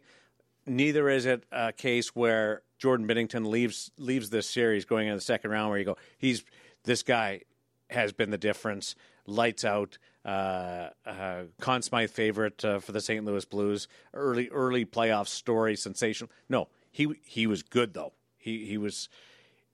Neither 0.68 1.10
is 1.10 1.26
it 1.26 1.44
a 1.52 1.72
case 1.74 2.16
where 2.16 2.62
Jordan 2.78 3.08
Binnington 3.08 3.48
leaves 3.48 3.90
leaves 3.98 4.30
this 4.30 4.48
series 4.50 4.86
going 4.86 5.08
into 5.08 5.18
the 5.18 5.22
second 5.22 5.50
round 5.52 5.70
where 5.70 5.80
you 5.80 5.86
go 5.86 5.98
he's 6.18 6.44
this 6.84 7.02
guy 7.04 7.42
has 7.90 8.12
been 8.12 8.30
the 8.30 8.38
difference. 8.38 8.94
Lights 9.26 9.64
out. 9.66 9.98
Uh, 10.28 10.90
uh, 11.06 11.44
Conn 11.62 11.82
Smythe 11.82 12.10
favorite 12.12 12.64
uh, 12.66 12.80
for 12.80 12.92
the 12.92 13.00
St. 13.00 13.24
Louis 13.24 13.46
Blues. 13.46 13.88
Early 14.14 14.50
early 14.50 14.86
playoff 14.86 15.28
story, 15.28 15.78
sensational. 15.78 16.30
No, 16.50 16.68
he 16.92 17.08
he 17.24 17.48
was 17.48 17.64
good 17.64 17.94
though. 17.94 18.12
He 18.38 18.66
he 18.66 18.78
was 18.78 19.08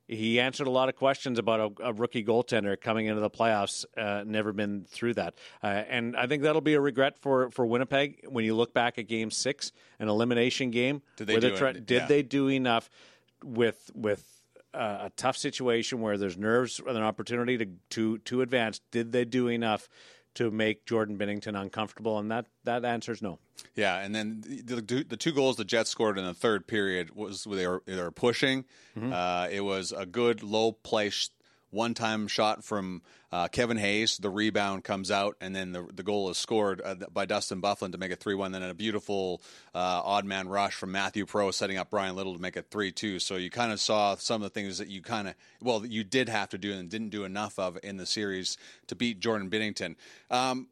he 0.08 0.40
answered 0.40 0.68
a 0.68 0.70
lot 0.72 0.90
of 0.90 0.96
questions 0.96 1.40
about 1.40 1.60
a, 1.82 1.88
a 1.88 1.94
rookie 1.94 2.24
goaltender 2.24 2.80
coming 2.80 3.08
into 3.08 3.22
the 3.22 3.30
playoffs. 3.32 3.84
Uh, 3.98 4.24
never 4.28 4.54
been 4.54 4.86
through 4.88 5.16
that, 5.16 5.34
uh, 5.64 5.68
and 5.68 6.16
I 6.16 6.28
think 6.28 6.44
that'll 6.44 6.62
be 6.62 6.76
a 6.76 6.82
regret 6.82 7.18
for 7.18 7.50
for 7.50 7.66
Winnipeg 7.66 8.26
when 8.30 8.46
you 8.46 8.54
look 8.54 8.74
back 8.76 9.00
at 9.00 9.08
Game 9.08 9.32
Six, 9.32 9.72
an 10.00 10.08
elimination 10.08 10.70
game. 10.70 11.02
Did 11.18 11.28
they 11.28 11.40
do 11.40 11.58
Did 11.74 11.90
Yeah. 11.90 12.06
they 12.06 12.22
do 12.22 12.48
enough 12.50 12.92
with 13.44 13.90
with 13.96 14.24
uh, 14.74 15.06
a 15.06 15.12
tough 15.16 15.38
situation 15.38 16.02
where 16.02 16.18
there's 16.18 16.38
nerves 16.38 16.80
and 16.80 16.96
an 16.98 17.04
opportunity 17.04 17.58
to 17.58 17.66
to 17.92 18.18
to 18.20 18.42
advance? 18.42 18.82
Did 18.92 19.12
they 19.14 19.26
do 19.26 19.48
enough? 19.48 19.90
To 20.36 20.50
make 20.50 20.86
Jordan 20.86 21.18
Binnington 21.18 21.60
uncomfortable, 21.60 22.18
and 22.18 22.32
that 22.32 22.48
that 22.64 22.84
answer 22.86 23.12
is 23.12 23.22
no. 23.22 23.38
yeah. 23.76 24.00
And 24.00 24.16
then 24.16 24.42
the, 24.42 24.82
the, 24.82 25.04
the 25.04 25.18
two 25.18 25.32
goals 25.32 25.58
the 25.58 25.64
Jets 25.66 25.92
scored 25.92 26.18
in 26.18 26.26
the 26.26 26.34
third 26.34 26.66
period 26.66 27.16
was 27.16 27.44
they 27.44 27.68
were 27.68 27.84
they 27.86 27.96
were 28.02 28.12
pushing. 28.12 28.66
Mm-hmm. 28.98 29.14
Uh, 29.14 29.48
it 29.52 29.62
was 29.62 29.92
a 29.92 30.06
good 30.08 30.42
low 30.42 30.72
play, 30.72 31.12
sh- 31.12 31.30
one 31.74 31.94
time 31.94 32.28
shot 32.28 32.64
from 32.64 33.02
uh, 33.32 33.48
Kevin 33.48 33.78
Hayes. 33.78 34.18
The 34.18 34.30
rebound 34.30 34.84
comes 34.84 35.10
out, 35.12 35.36
and 35.42 35.56
then 35.56 35.72
the, 35.72 35.88
the 35.94 36.04
goal 36.04 36.30
is 36.30 36.38
scored 36.38 36.82
uh, 36.84 36.96
by 37.12 37.26
Dustin 37.26 37.62
Byfuglien 37.62 37.92
to 37.92 37.98
make 37.98 38.12
it 38.12 38.20
3 38.20 38.36
1. 38.36 38.52
Then 38.52 38.64
a 38.64 38.74
beautiful 38.74 39.42
uh, 39.74 40.02
odd 40.04 40.26
man 40.26 40.48
rush 40.48 40.76
from 40.76 40.92
Mathieu 40.92 41.26
Perreault 41.26 41.54
setting 41.54 41.78
up 41.78 41.90
Bryan 41.90 42.16
Little 42.16 42.34
to 42.36 42.42
make 42.42 42.56
it 42.56 42.68
3 42.70 42.92
2. 42.92 43.20
So 43.20 43.36
you 43.36 43.50
kind 43.50 43.72
of 43.72 43.80
saw 43.80 44.16
some 44.16 44.42
of 44.42 44.54
the 44.54 44.60
things 44.60 44.78
that 44.78 44.88
you 44.88 45.02
kind 45.02 45.28
of, 45.28 45.36
well, 45.62 45.86
you 45.86 46.04
did 46.04 46.30
have 46.30 46.50
to 46.50 46.58
do 46.58 46.74
and 46.74 46.90
didn't 46.90 47.10
do 47.10 47.24
enough 47.24 47.58
of 47.58 47.78
in 47.84 47.98
the 47.98 48.06
series 48.06 48.58
to 48.88 48.96
beat 48.96 49.20
Jordan 49.20 49.50
Binnington. 49.50 49.96
Um, 50.30 50.68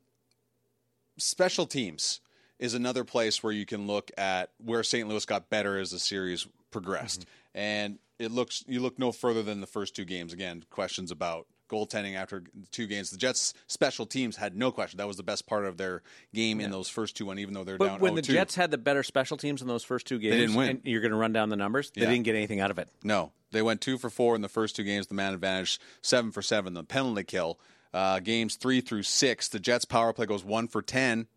special 1.18 1.66
teams 1.66 2.22
is 2.60 2.76
another 2.76 3.04
place 3.04 3.42
where 3.42 3.52
you 3.52 3.66
can 3.66 3.88
look 3.88 4.12
at 4.18 4.52
where 4.64 4.84
St. 4.84 5.10
Louis 5.10 5.26
got 5.26 5.50
better 5.50 5.80
as 5.80 5.92
the 5.92 6.00
series 6.00 6.48
progressed. 6.70 7.22
Mm-hmm. 7.22 7.41
And 7.54 8.00
it 8.20 8.32
looks 8.32 8.64
you 8.68 8.80
look 8.80 9.00
no 9.00 9.12
further 9.12 9.44
than 9.44 9.62
the 9.62 9.68
first 9.68 9.96
two 9.96 10.06
games. 10.06 10.34
Again, 10.34 10.64
questions 10.70 11.12
about 11.12 11.48
goaltending 11.72 12.16
after 12.16 12.44
two 12.72 12.86
games. 12.86 13.10
The 13.10 13.18
Jets' 13.18 13.54
special 13.68 14.06
teams 14.06 14.36
had 14.36 14.56
no 14.56 14.72
question. 14.72 14.98
That 14.98 15.08
was 15.08 15.18
the 15.18 15.24
best 15.24 15.48
part 15.48 15.66
of 15.66 15.78
their 15.78 16.04
game 16.34 16.60
yeah. 16.60 16.66
in 16.66 16.72
those 16.72 16.90
first 16.90 17.16
two, 17.16 17.26
one, 17.26 17.40
even 17.40 17.54
though 17.54 17.64
they're 17.64 17.78
but 17.78 17.88
down. 17.88 18.00
When 18.00 18.14
0-2. 18.14 18.16
the 18.16 18.22
Jets 18.34 18.56
had 18.56 18.72
the 18.72 18.78
better 18.78 19.04
special 19.04 19.38
teams 19.38 19.62
in 19.62 19.68
those 19.68 19.84
first 19.84 20.06
two 20.06 20.20
games, 20.20 20.34
they 20.34 20.40
didn't 20.42 20.56
win. 20.56 20.70
And 20.70 20.82
you're 20.84 21.02
going 21.02 21.12
to 21.12 21.18
run 21.18 21.34
down 21.34 21.50
the 21.50 21.56
numbers. 21.56 21.92
They 21.92 22.02
yeah. 22.02 22.10
didn't 22.10 22.24
get 22.24 22.36
anything 22.36 22.60
out 22.60 22.72
of 22.72 22.78
it. 22.78 22.90
No, 23.04 23.32
they 23.52 23.62
went 23.62 23.82
two 23.82 23.98
for 23.98 24.10
four 24.10 24.36
in 24.36 24.42
the 24.42 24.50
first 24.50 24.76
two 24.76 24.84
games. 24.84 25.08
The 25.08 25.16
man 25.16 25.34
advantage, 25.34 25.80
seven 26.02 26.32
for 26.32 26.42
seven. 26.42 26.74
The 26.74 26.84
penalty 26.84 27.24
kill. 27.24 27.60
Uh, 27.94 28.20
games 28.20 28.56
three 28.56 28.80
through 28.80 29.04
six, 29.04 29.50
the 29.50 29.60
Jets' 29.60 29.84
power 29.86 30.14
play 30.14 30.26
goes 30.26 30.46
one 30.46 30.68
for 30.68 30.82
ten 30.82 31.28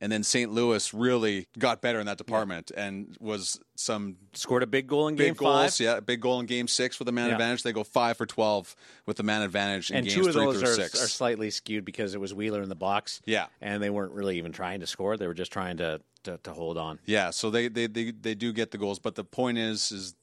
and 0.00 0.10
then 0.10 0.22
St. 0.22 0.52
Louis 0.52 0.92
really 0.92 1.46
got 1.58 1.80
better 1.80 2.00
in 2.00 2.06
that 2.06 2.18
department 2.18 2.70
yeah. 2.74 2.84
and 2.84 3.16
was 3.20 3.60
some 3.74 4.16
scored 4.32 4.62
a 4.62 4.66
big 4.66 4.86
goal 4.86 5.08
in 5.08 5.16
big 5.16 5.28
game 5.28 5.34
goals, 5.34 5.78
five. 5.78 5.84
Yeah, 5.84 6.00
big 6.00 6.20
goal 6.20 6.40
in 6.40 6.46
game 6.46 6.68
six 6.68 6.98
with 6.98 7.06
the 7.06 7.12
man 7.12 7.28
yeah. 7.28 7.32
advantage. 7.32 7.62
They 7.62 7.72
go 7.72 7.84
five 7.84 8.16
for 8.16 8.26
twelve 8.26 8.74
with 9.06 9.16
the 9.16 9.22
man 9.22 9.42
advantage 9.42 9.90
in 9.90 9.98
and 9.98 10.06
games 10.06 10.14
two 10.14 10.28
of 10.28 10.34
three 10.34 10.44
those 10.44 10.60
through 10.60 10.70
are, 10.70 10.74
six. 10.74 11.02
are 11.02 11.08
slightly 11.08 11.50
skewed 11.50 11.84
because 11.84 12.14
it 12.14 12.20
was 12.20 12.34
Wheeler 12.34 12.62
in 12.62 12.68
the 12.68 12.74
box. 12.74 13.22
Yeah, 13.24 13.46
and 13.60 13.82
they 13.82 13.90
weren't 13.90 14.12
really 14.12 14.38
even 14.38 14.52
trying 14.52 14.80
to 14.80 14.86
score; 14.86 15.16
they 15.16 15.26
were 15.26 15.34
just 15.34 15.52
trying 15.52 15.78
to 15.78 16.00
to, 16.24 16.38
to 16.38 16.52
hold 16.52 16.76
on. 16.76 16.98
Yeah, 17.06 17.30
so 17.30 17.50
they, 17.50 17.68
they 17.68 17.86
they 17.86 18.10
they 18.10 18.34
do 18.34 18.52
get 18.52 18.70
the 18.70 18.78
goals, 18.78 18.98
but 18.98 19.14
the 19.14 19.24
point 19.24 19.58
is 19.58 19.92
is 19.92 20.14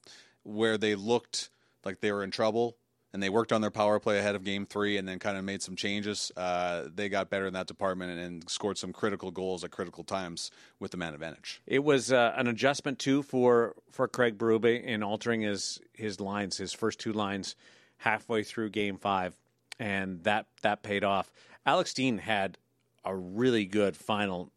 where 0.43 0.77
they 0.77 0.95
looked 0.95 1.49
like 1.85 2.01
they 2.01 2.11
were 2.11 2.23
in 2.23 2.31
trouble 2.31 2.75
and 3.13 3.21
they 3.21 3.29
worked 3.29 3.51
on 3.51 3.61
their 3.61 3.71
power 3.71 3.99
play 3.99 4.19
ahead 4.19 4.35
of 4.35 4.43
game 4.43 4.65
three 4.65 4.97
and 4.97 5.07
then 5.07 5.19
kind 5.19 5.37
of 5.37 5.43
made 5.43 5.61
some 5.61 5.75
changes. 5.75 6.31
Uh, 6.37 6.85
they 6.93 7.09
got 7.09 7.29
better 7.29 7.45
in 7.45 7.53
that 7.53 7.67
department 7.67 8.11
and, 8.11 8.19
and, 8.19 8.49
scored 8.49 8.77
some 8.77 8.93
critical 8.93 9.31
goals 9.31 9.63
at 9.63 9.71
critical 9.71 10.03
times 10.03 10.51
with 10.79 10.91
the 10.91 10.97
man 10.97 11.13
advantage. 11.13 11.61
It 11.67 11.83
was 11.83 12.11
uh, 12.11 12.33
an 12.35 12.47
adjustment, 12.47 12.99
too, 12.99 13.21
for, 13.23 13.75
for 13.91 14.07
Craig 14.07 14.37
Berube 14.37 14.83
in 14.83 15.03
altering 15.03 15.41
his, 15.41 15.79
his 15.93 16.19
lines, 16.19 16.57
his 16.57 16.73
first 16.73 16.99
two 16.99 17.13
lines 17.13 17.55
halfway 17.97 18.43
through 18.43 18.69
game 18.69 18.97
five, 18.97 19.37
and 19.79 20.23
that, 20.23 20.47
that 20.61 20.83
paid 20.83 21.03
off. 21.03 21.31
Alex 21.65 21.91
Steen 21.91 22.17
had 22.17 22.57
a 23.03 23.15
really 23.15 23.65
good 23.65 23.95
final 23.95 24.51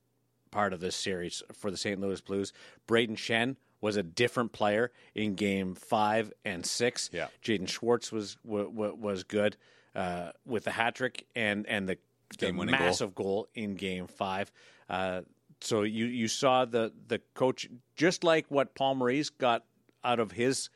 part 0.51 0.73
of 0.73 0.81
this 0.81 0.95
series 0.95 1.43
for 1.53 1.71
the 1.71 1.77
St. 1.77 2.01
Louis 2.01 2.21
Blues. 2.21 2.53
Braden 2.87 3.17
Schenn 3.17 3.57
was 3.85 3.97
a 3.99 4.03
different 4.03 4.51
player 4.53 4.91
in 5.15 5.35
game 5.35 5.75
five 5.75 6.33
and 6.43 6.65
six. 6.65 7.11
Yeah. 7.13 7.29
Jaden 7.43 7.69
Schwartz 7.69 8.11
was 8.11 8.37
w- 8.47 8.71
w- 8.71 8.95
was 8.95 9.25
good 9.25 9.59
uh, 9.95 10.31
with 10.47 10.65
the 10.65 10.71
hat 10.71 10.95
trick 10.95 11.27
and 11.37 11.67
and 11.69 11.87
the, 11.87 11.99
the 12.39 12.51
massive 12.51 13.15
goal. 13.15 13.25
goal. 13.43 13.49
in 13.55 13.75
game 13.75 14.07
five. 14.07 14.51
Uh, 14.89 15.21
so 15.61 15.83
you 15.83 16.07
you 16.07 16.29
saw 16.29 16.65
the 16.65 16.93
the 17.09 17.21
coach 17.35 17.69
just 17.95 18.25
like 18.25 18.47
what 18.49 18.75
Paul 18.75 18.95
Maurice 18.95 19.29
got 19.29 19.65
out 20.03 20.19
of 20.19 20.33
his 20.33 20.71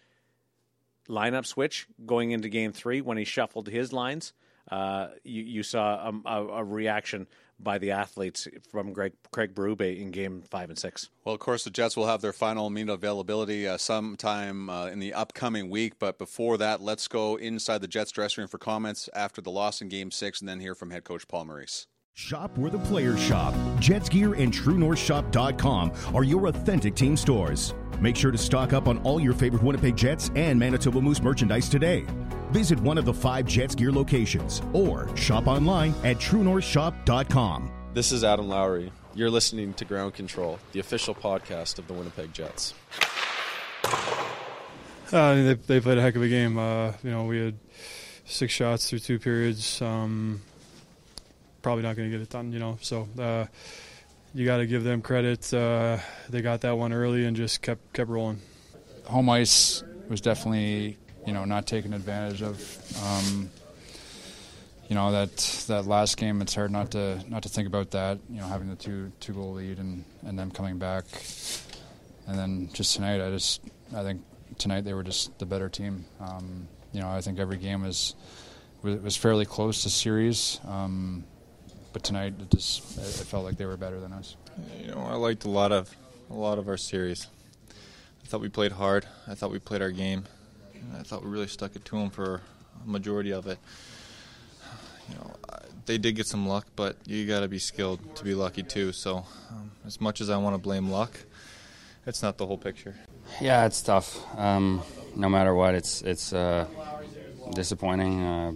lineup 1.08 1.46
switch 1.46 1.86
going 2.04 2.32
into 2.32 2.50
game 2.50 2.72
three 2.72 3.00
when 3.00 3.16
he 3.16 3.24
shuffled 3.24 3.68
his 3.68 3.90
lines. 3.90 4.34
Uh, 4.70 5.08
you, 5.24 5.42
you 5.44 5.62
saw 5.62 6.10
a, 6.10 6.28
a, 6.28 6.46
a 6.58 6.64
reaction 6.64 7.26
by 7.60 7.78
the 7.78 7.90
athletes 7.90 8.46
from 8.70 8.92
Greg, 8.92 9.12
Craig 9.32 9.54
Berube 9.54 10.00
in 10.00 10.10
game 10.10 10.42
five 10.42 10.70
and 10.70 10.78
six. 10.78 11.10
Well, 11.24 11.34
of 11.34 11.40
course, 11.40 11.64
the 11.64 11.70
Jets 11.70 11.96
will 11.96 12.06
have 12.06 12.20
their 12.20 12.32
final 12.32 12.70
meet 12.70 12.88
availability 12.88 13.66
uh, 13.66 13.76
sometime 13.76 14.70
uh, 14.70 14.86
in 14.86 14.98
the 14.98 15.14
upcoming 15.14 15.70
week. 15.70 15.98
But 15.98 16.18
before 16.18 16.56
that, 16.58 16.80
let's 16.80 17.08
go 17.08 17.36
inside 17.36 17.80
the 17.80 17.88
Jets 17.88 18.12
dressing 18.12 18.42
room 18.42 18.48
for 18.48 18.58
comments 18.58 19.08
after 19.14 19.40
the 19.40 19.50
loss 19.50 19.80
in 19.80 19.88
game 19.88 20.10
six 20.10 20.40
and 20.40 20.48
then 20.48 20.60
hear 20.60 20.74
from 20.74 20.90
head 20.90 21.04
coach 21.04 21.26
Paul 21.28 21.46
Maurice. 21.46 21.86
Shop 22.14 22.58
where 22.58 22.70
the 22.70 22.78
players 22.80 23.20
shop. 23.20 23.54
Jets 23.78 24.08
Gear 24.08 24.34
and 24.34 24.52
TrueNorthShop.com 24.52 25.92
are 26.14 26.24
your 26.24 26.46
authentic 26.48 26.96
team 26.96 27.16
stores. 27.16 27.74
Make 28.00 28.16
sure 28.16 28.32
to 28.32 28.38
stock 28.38 28.72
up 28.72 28.88
on 28.88 28.98
all 28.98 29.20
your 29.20 29.34
favorite 29.34 29.62
Winnipeg 29.62 29.96
Jets 29.96 30.30
and 30.34 30.58
Manitoba 30.58 31.00
Moose 31.00 31.22
merchandise 31.22 31.68
today. 31.68 32.04
Visit 32.50 32.80
one 32.80 32.96
of 32.96 33.04
the 33.04 33.12
five 33.12 33.46
Jets 33.46 33.74
Gear 33.74 33.92
locations 33.92 34.62
or 34.72 35.14
shop 35.16 35.46
online 35.46 35.94
at 36.02 36.16
truenorthshop.com. 36.16 37.70
This 37.92 38.10
is 38.12 38.24
Adam 38.24 38.48
Lowry. 38.48 38.90
You're 39.14 39.30
listening 39.30 39.74
to 39.74 39.84
Ground 39.84 40.14
Control, 40.14 40.58
the 40.72 40.80
official 40.80 41.14
podcast 41.14 41.78
of 41.78 41.86
the 41.88 41.94
Winnipeg 41.94 42.32
Jets. 42.32 42.72
Uh, 45.12 45.34
they, 45.34 45.54
they 45.54 45.80
played 45.80 45.98
a 45.98 46.00
heck 46.02 46.16
of 46.16 46.22
a 46.22 46.28
game. 46.28 46.58
Uh, 46.58 46.92
you 47.02 47.10
know, 47.10 47.24
we 47.24 47.38
had 47.38 47.58
six 48.24 48.52
shots 48.52 48.88
through 48.88 49.00
two 49.00 49.18
periods. 49.18 49.82
Um, 49.82 50.40
probably 51.62 51.82
not 51.82 51.96
going 51.96 52.10
to 52.10 52.16
get 52.16 52.22
it 52.22 52.30
done, 52.30 52.52
you 52.52 52.58
know. 52.58 52.78
So 52.80 53.08
uh, 53.18 53.46
you 54.34 54.46
got 54.46 54.58
to 54.58 54.66
give 54.66 54.84
them 54.84 55.02
credit. 55.02 55.52
Uh, 55.52 55.98
they 56.28 56.42
got 56.42 56.60
that 56.62 56.78
one 56.78 56.92
early 56.92 57.24
and 57.24 57.36
just 57.36 57.60
kept 57.62 57.92
kept 57.92 58.08
rolling. 58.08 58.40
Home 59.06 59.28
ice 59.30 59.82
was 60.08 60.20
definitely 60.20 60.98
you 61.28 61.34
know 61.34 61.44
not 61.44 61.66
taken 61.66 61.92
advantage 61.92 62.40
of. 62.40 62.58
Um, 63.04 63.50
you 64.88 64.94
know 64.94 65.12
that 65.12 65.36
that 65.68 65.86
last 65.86 66.16
game, 66.16 66.40
it's 66.40 66.54
hard 66.54 66.70
not 66.70 66.92
to 66.92 67.22
not 67.28 67.42
to 67.42 67.50
think 67.50 67.68
about 67.68 67.90
that. 67.90 68.18
You 68.30 68.40
know, 68.40 68.46
having 68.46 68.70
the 68.70 68.76
two 68.76 69.12
two 69.20 69.34
goal 69.34 69.52
lead 69.52 69.78
and 69.78 70.04
and 70.26 70.38
them 70.38 70.50
coming 70.50 70.78
back, 70.78 71.04
and 72.26 72.38
then 72.38 72.70
just 72.72 72.96
tonight, 72.96 73.20
I 73.20 73.28
just 73.28 73.60
I 73.94 74.02
think 74.02 74.22
tonight 74.56 74.84
they 74.84 74.94
were 74.94 75.02
just 75.02 75.38
the 75.38 75.44
better 75.44 75.68
team. 75.68 76.06
Um, 76.18 76.66
you 76.92 77.02
know, 77.02 77.10
I 77.10 77.20
think 77.20 77.38
every 77.38 77.58
game 77.58 77.82
was 77.82 78.14
was 78.82 79.14
fairly 79.14 79.44
close 79.44 79.82
to 79.82 79.90
series, 79.90 80.60
um, 80.66 81.24
but 81.92 82.02
tonight 82.02 82.32
it 82.40 82.50
just 82.50 82.96
it 82.96 83.26
felt 83.26 83.44
like 83.44 83.58
they 83.58 83.66
were 83.66 83.76
better 83.76 84.00
than 84.00 84.14
us. 84.14 84.34
You 84.80 84.92
know, 84.92 85.00
I 85.00 85.16
liked 85.16 85.44
a 85.44 85.50
lot 85.50 85.72
of 85.72 85.94
a 86.30 86.34
lot 86.34 86.56
of 86.56 86.68
our 86.68 86.78
series. 86.78 87.26
I 87.68 88.26
thought 88.28 88.40
we 88.40 88.48
played 88.48 88.72
hard. 88.72 89.06
I 89.26 89.34
thought 89.34 89.50
we 89.50 89.58
played 89.58 89.82
our 89.82 89.90
game. 89.90 90.24
I 90.98 91.02
thought 91.02 91.24
we 91.24 91.30
really 91.30 91.46
stuck 91.46 91.76
it 91.76 91.84
to 91.86 91.96
them 91.96 92.10
for 92.10 92.40
a 92.84 92.88
majority 92.88 93.32
of 93.32 93.46
it. 93.46 93.58
You 95.08 95.14
know, 95.16 95.34
they 95.86 95.98
did 95.98 96.16
get 96.16 96.26
some 96.26 96.46
luck, 96.46 96.66
but 96.76 96.96
you 97.06 97.26
got 97.26 97.40
to 97.40 97.48
be 97.48 97.58
skilled 97.58 98.16
to 98.16 98.24
be 98.24 98.34
lucky 98.34 98.62
too. 98.62 98.92
So, 98.92 99.24
um, 99.50 99.70
as 99.86 100.00
much 100.00 100.20
as 100.20 100.30
I 100.30 100.36
want 100.36 100.54
to 100.54 100.58
blame 100.58 100.90
luck, 100.90 101.18
it's 102.06 102.22
not 102.22 102.38
the 102.38 102.46
whole 102.46 102.58
picture. 102.58 102.94
Yeah, 103.40 103.66
it's 103.66 103.82
tough. 103.82 104.24
Um, 104.38 104.82
no 105.16 105.28
matter 105.28 105.54
what, 105.54 105.74
it's 105.74 106.02
it's 106.02 106.32
uh, 106.32 106.66
disappointing. 107.54 108.22
Uh, 108.22 108.52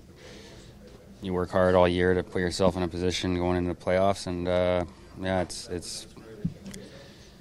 you 1.22 1.32
work 1.32 1.50
hard 1.50 1.74
all 1.74 1.88
year 1.88 2.14
to 2.14 2.22
put 2.22 2.40
yourself 2.40 2.76
in 2.76 2.82
a 2.82 2.88
position 2.88 3.36
going 3.36 3.56
into 3.56 3.72
the 3.72 3.80
playoffs, 3.80 4.26
and 4.26 4.48
uh, 4.48 4.84
yeah, 5.20 5.40
it's 5.40 5.68
it's 5.68 6.06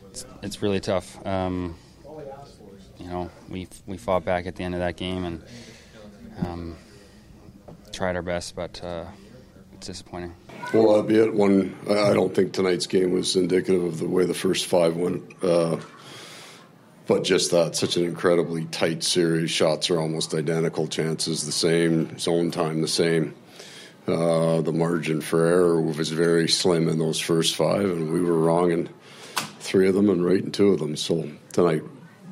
it's, 0.10 0.26
it's 0.42 0.62
really 0.62 0.80
tough. 0.80 1.26
Um, 1.26 1.76
know, 3.12 3.30
we 3.50 3.68
we 3.86 3.98
fought 3.98 4.26
back 4.26 4.48
at 4.48 4.56
the 4.56 4.64
end 4.64 4.74
of 4.74 4.80
that 4.80 4.98
game 4.98 5.26
and 5.26 5.44
um, 6.46 6.76
tried 7.92 8.16
our 8.16 8.22
best, 8.22 8.56
but 8.56 8.84
uh, 8.84 9.06
it's 9.74 9.88
disappointing. 9.88 10.34
Well, 10.74 10.90
albeit 10.90 11.34
one, 11.34 11.76
I 11.90 12.14
don't 12.14 12.34
think 12.34 12.54
tonight's 12.54 12.88
game 12.88 13.12
was 13.12 13.36
indicative 13.36 13.84
of 13.84 14.00
the 14.00 14.08
way 14.08 14.26
the 14.26 14.34
first 14.34 14.68
five 14.68 14.96
went. 14.96 15.24
Uh, 15.44 15.78
but 17.08 17.24
just 17.24 17.52
that, 17.52 17.76
such 17.76 17.98
an 17.98 18.06
incredibly 18.06 18.66
tight 18.66 19.04
series. 19.04 19.52
Shots 19.52 19.90
are 19.90 20.00
almost 20.00 20.34
identical, 20.34 20.88
chances 20.88 21.46
the 21.46 21.52
same, 21.52 22.18
zone 22.18 22.52
time 22.52 22.82
the 22.82 22.88
same. 22.88 23.36
Uh, 24.08 24.62
the 24.62 24.72
margin 24.72 25.20
for 25.20 25.46
error 25.46 25.82
was 25.82 26.10
very 26.10 26.48
slim 26.48 26.88
in 26.88 27.00
those 27.00 27.20
first 27.20 27.56
five, 27.56 27.84
and 27.84 28.12
we 28.14 28.22
were 28.22 28.38
wrong 28.38 28.72
in 28.72 28.90
three 29.60 29.90
of 29.90 29.96
them 29.96 30.10
and 30.10 30.24
right 30.24 30.44
in 30.44 30.52
two 30.52 30.70
of 30.70 30.80
them. 30.80 30.96
So 30.96 31.30
tonight, 31.52 31.84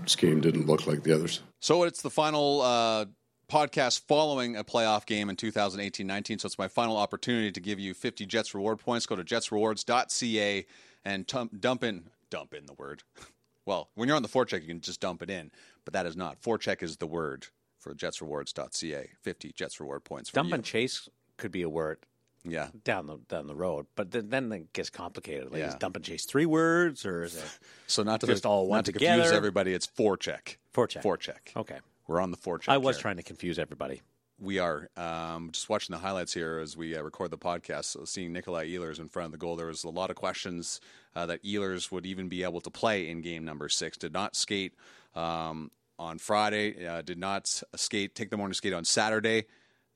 scheme 0.10 0.42
didn't 0.42 0.68
look 0.68 0.88
like 0.88 1.04
the 1.04 1.13
others. 1.13 1.42
So 1.60 1.84
it's 1.84 2.01
the 2.01 2.10
final 2.10 2.62
uh, 2.62 3.06
podcast 3.50 4.01
following 4.08 4.56
a 4.56 4.63
playoff 4.63 5.06
game 5.06 5.30
in 5.30 5.36
2018-19. 5.36 6.42
So 6.42 6.46
it's 6.46 6.58
my 6.58 6.68
final 6.68 6.98
opportunity 6.98 7.51
to 7.51 7.60
give 7.60 7.80
you 7.80 7.94
50 7.94 8.25
Jets 8.25 8.54
reward 8.54 8.80
points. 8.80 9.06
Go 9.06 9.16
to 9.16 9.24
jetsrewards.ca 9.24 10.66
and 11.06 11.28
t- 11.28 11.50
dump 11.60 11.84
in 11.84 12.10
dump 12.30 12.54
in 12.54 12.66
the 12.66 12.74
word. 12.74 13.04
well, 13.66 13.89
when 13.96 14.08
you're 14.08 14.16
on 14.16 14.24
the 14.24 14.30
forecheck, 14.30 14.62
you 14.62 14.68
can 14.68 14.82
just 14.82 15.01
dump 15.01 15.22
it 15.22 15.30
in, 15.30 15.51
but 15.86 15.94
that 15.94 16.06
is 16.06 16.16
not. 16.16 16.42
Forecheck 16.42 16.84
is 16.84 16.98
the 16.98 17.08
word 17.08 17.48
for 17.78 17.94
jetsrewards.ca. 17.94 19.10
50 19.22 19.51
Jets 19.54 19.80
reward 19.80 20.04
points. 20.04 20.32
dump 20.32 20.50
you. 20.50 20.56
and 20.56 20.63
chase 20.63 21.10
could 21.38 21.51
be 21.51 21.62
a 21.62 21.70
word. 21.70 22.00
Yeah, 22.46 22.69
down 22.84 23.08
the 23.08 23.17
down 23.27 23.48
the 23.48 23.55
road, 23.55 23.88
but 23.96 24.12
then, 24.12 24.29
then 24.29 24.51
it 24.51 24.74
gets 24.74 24.89
complicated. 24.89 25.51
Like, 25.51 25.60
yeah. 25.60 25.67
is 25.67 25.75
dump 25.75 25.98
and 25.98 26.05
chase 26.05 26.25
three 26.25 26.46
words, 26.46 27.05
or 27.05 27.24
is 27.24 27.36
it 27.36 27.60
so 27.88 28.03
not 28.03 28.22
to 28.22 28.27
just 28.27 28.46
all 28.46 28.67
one 28.67 28.77
not 28.77 28.86
to 28.86 28.93
together? 28.93 29.17
confuse 29.17 29.36
everybody? 29.36 29.74
It's 29.74 29.88
forecheck. 29.88 30.55
Forecheck. 30.74 31.03
Forecheck. 31.03 31.55
Okay, 31.55 31.79
we're 32.08 32.22
on 32.22 32.31
the 32.31 32.38
forecheck. 32.38 32.69
I 32.69 32.77
was 32.77 32.96
here. 32.96 33.01
trying 33.01 33.17
to 33.17 33.24
confuse 33.24 33.60
everybody. 33.60 34.01
We 34.41 34.58
are 34.58 34.89
um, 34.96 35.50
just 35.51 35.67
watching 35.67 35.93
the 35.93 36.00
highlights 36.00 36.34
here 36.34 36.60
as 36.60 36.77
we 36.77 36.96
uh, 36.96 37.01
record 37.01 37.29
the 37.29 37.38
podcast. 37.38 37.86
So 37.86 38.05
seeing 38.05 38.31
Nikolai 38.31 38.69
Ehlers 38.69 39.00
in 39.00 39.10
front 39.10 39.25
of 39.25 39.31
the 39.34 39.38
goal, 39.38 39.58
there 39.58 39.67
was 39.67 39.84
a 39.84 39.89
lot 39.89 40.10
of 40.10 40.15
questions 40.15 40.79
uh, 41.13 41.25
that 41.25 41.43
Ehlers 41.43 41.91
would 41.91 42.05
even 42.05 42.29
be 42.29 42.43
able 42.43 42.62
to 42.62 42.69
play 42.69 43.10
in 43.10 43.19
game 43.22 43.43
number 43.43 43.67
six. 43.67 43.98
Did 43.98 44.13
not 44.13 44.38
skate 44.38 44.75
um, 45.13 45.72
on 45.98 46.19
Friday. 46.19 46.88
Uh, 46.88 47.01
did 47.01 47.17
not 47.17 47.62
skate. 47.75 48.15
Take 48.15 48.29
the 48.29 48.38
morning 48.38 48.53
skate 48.53 48.72
on 48.72 48.86
Saturday. 48.86 49.46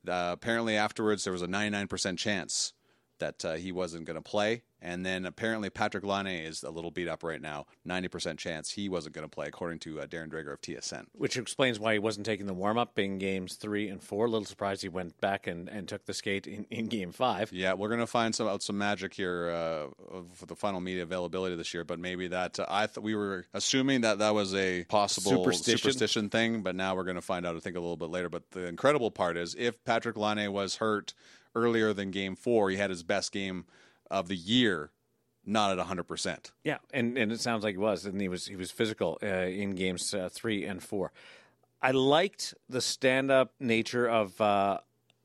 Uh, 0.08 0.30
apparently, 0.32 0.76
afterwards 0.76 1.24
there 1.24 1.32
was 1.32 1.42
a 1.42 1.46
99% 1.46 2.18
chance 2.18 2.72
that 3.18 3.44
uh, 3.44 3.54
he 3.54 3.72
wasn't 3.72 4.04
going 4.04 4.16
to 4.16 4.22
play. 4.22 4.62
And 4.84 5.04
then 5.04 5.24
apparently 5.24 5.70
Patrick 5.70 6.04
Laine 6.04 6.26
is 6.26 6.62
a 6.62 6.70
little 6.70 6.90
beat 6.90 7.08
up 7.08 7.24
right 7.24 7.40
now. 7.40 7.64
90% 7.88 8.36
chance 8.36 8.70
he 8.70 8.90
wasn't 8.90 9.14
going 9.14 9.24
to 9.24 9.34
play, 9.34 9.46
according 9.46 9.78
to 9.80 10.00
uh, 10.00 10.06
Darren 10.06 10.28
Dreger 10.28 10.52
of 10.52 10.60
TSN. 10.60 11.06
Which 11.14 11.38
explains 11.38 11.80
why 11.80 11.94
he 11.94 11.98
wasn't 11.98 12.26
taking 12.26 12.44
the 12.44 12.52
warm 12.52 12.76
up 12.76 12.98
in 12.98 13.16
games 13.16 13.54
three 13.54 13.88
and 13.88 14.02
four. 14.02 14.26
A 14.26 14.28
little 14.28 14.44
surprised 14.44 14.82
he 14.82 14.90
went 14.90 15.18
back 15.22 15.46
and, 15.46 15.70
and 15.70 15.88
took 15.88 16.04
the 16.04 16.12
skate 16.12 16.46
in, 16.46 16.66
in 16.70 16.86
game 16.88 17.12
five. 17.12 17.50
Yeah, 17.50 17.72
we're 17.72 17.88
going 17.88 18.00
to 18.00 18.06
find 18.06 18.34
some 18.34 18.46
out 18.46 18.62
some 18.62 18.76
magic 18.76 19.14
here 19.14 19.50
uh, 19.50 20.20
for 20.34 20.44
the 20.44 20.54
final 20.54 20.80
media 20.80 21.02
availability 21.02 21.56
this 21.56 21.72
year. 21.72 21.84
But 21.84 21.98
maybe 21.98 22.28
that 22.28 22.60
uh, 22.60 22.66
I 22.68 22.86
th- 22.86 22.98
we 22.98 23.14
were 23.14 23.46
assuming 23.54 24.02
that 24.02 24.18
that 24.18 24.34
was 24.34 24.54
a 24.54 24.84
possible 24.84 25.30
Superstition. 25.30 25.78
superstition 25.78 26.28
thing, 26.28 26.60
but 26.60 26.76
now 26.76 26.94
we're 26.94 27.04
going 27.04 27.14
to 27.16 27.22
find 27.22 27.46
out. 27.46 27.56
I 27.56 27.60
think 27.60 27.76
a 27.76 27.80
little 27.80 27.96
bit 27.96 28.10
later. 28.10 28.28
But 28.28 28.50
the 28.50 28.66
incredible 28.66 29.10
part 29.10 29.38
is 29.38 29.56
if 29.58 29.82
Patrick 29.86 30.18
Laine 30.18 30.52
was 30.52 30.76
hurt 30.76 31.14
earlier 31.54 31.94
than 31.94 32.10
game 32.10 32.36
four, 32.36 32.68
he 32.68 32.76
had 32.76 32.90
his 32.90 33.02
best 33.02 33.32
game 33.32 33.64
of 34.14 34.28
the 34.28 34.36
year 34.36 34.90
not 35.46 35.78
at 35.78 35.86
100%. 35.86 36.52
Yeah, 36.62 36.78
and, 36.92 37.18
and 37.18 37.32
it 37.32 37.40
sounds 37.40 37.64
like 37.64 37.74
he 37.74 37.78
was, 37.78 38.06
and 38.06 38.20
he 38.20 38.28
was 38.28 38.46
he 38.46 38.56
was 38.56 38.70
physical 38.70 39.18
uh, 39.22 39.26
in 39.26 39.74
games 39.74 40.14
uh, 40.14 40.28
three 40.32 40.64
and 40.64 40.82
four. 40.82 41.12
I 41.82 41.90
liked 41.90 42.54
the 42.68 42.80
stand 42.80 43.30
up 43.30 43.52
nature 43.60 44.08
of 44.08 44.40
uh, 44.40 44.78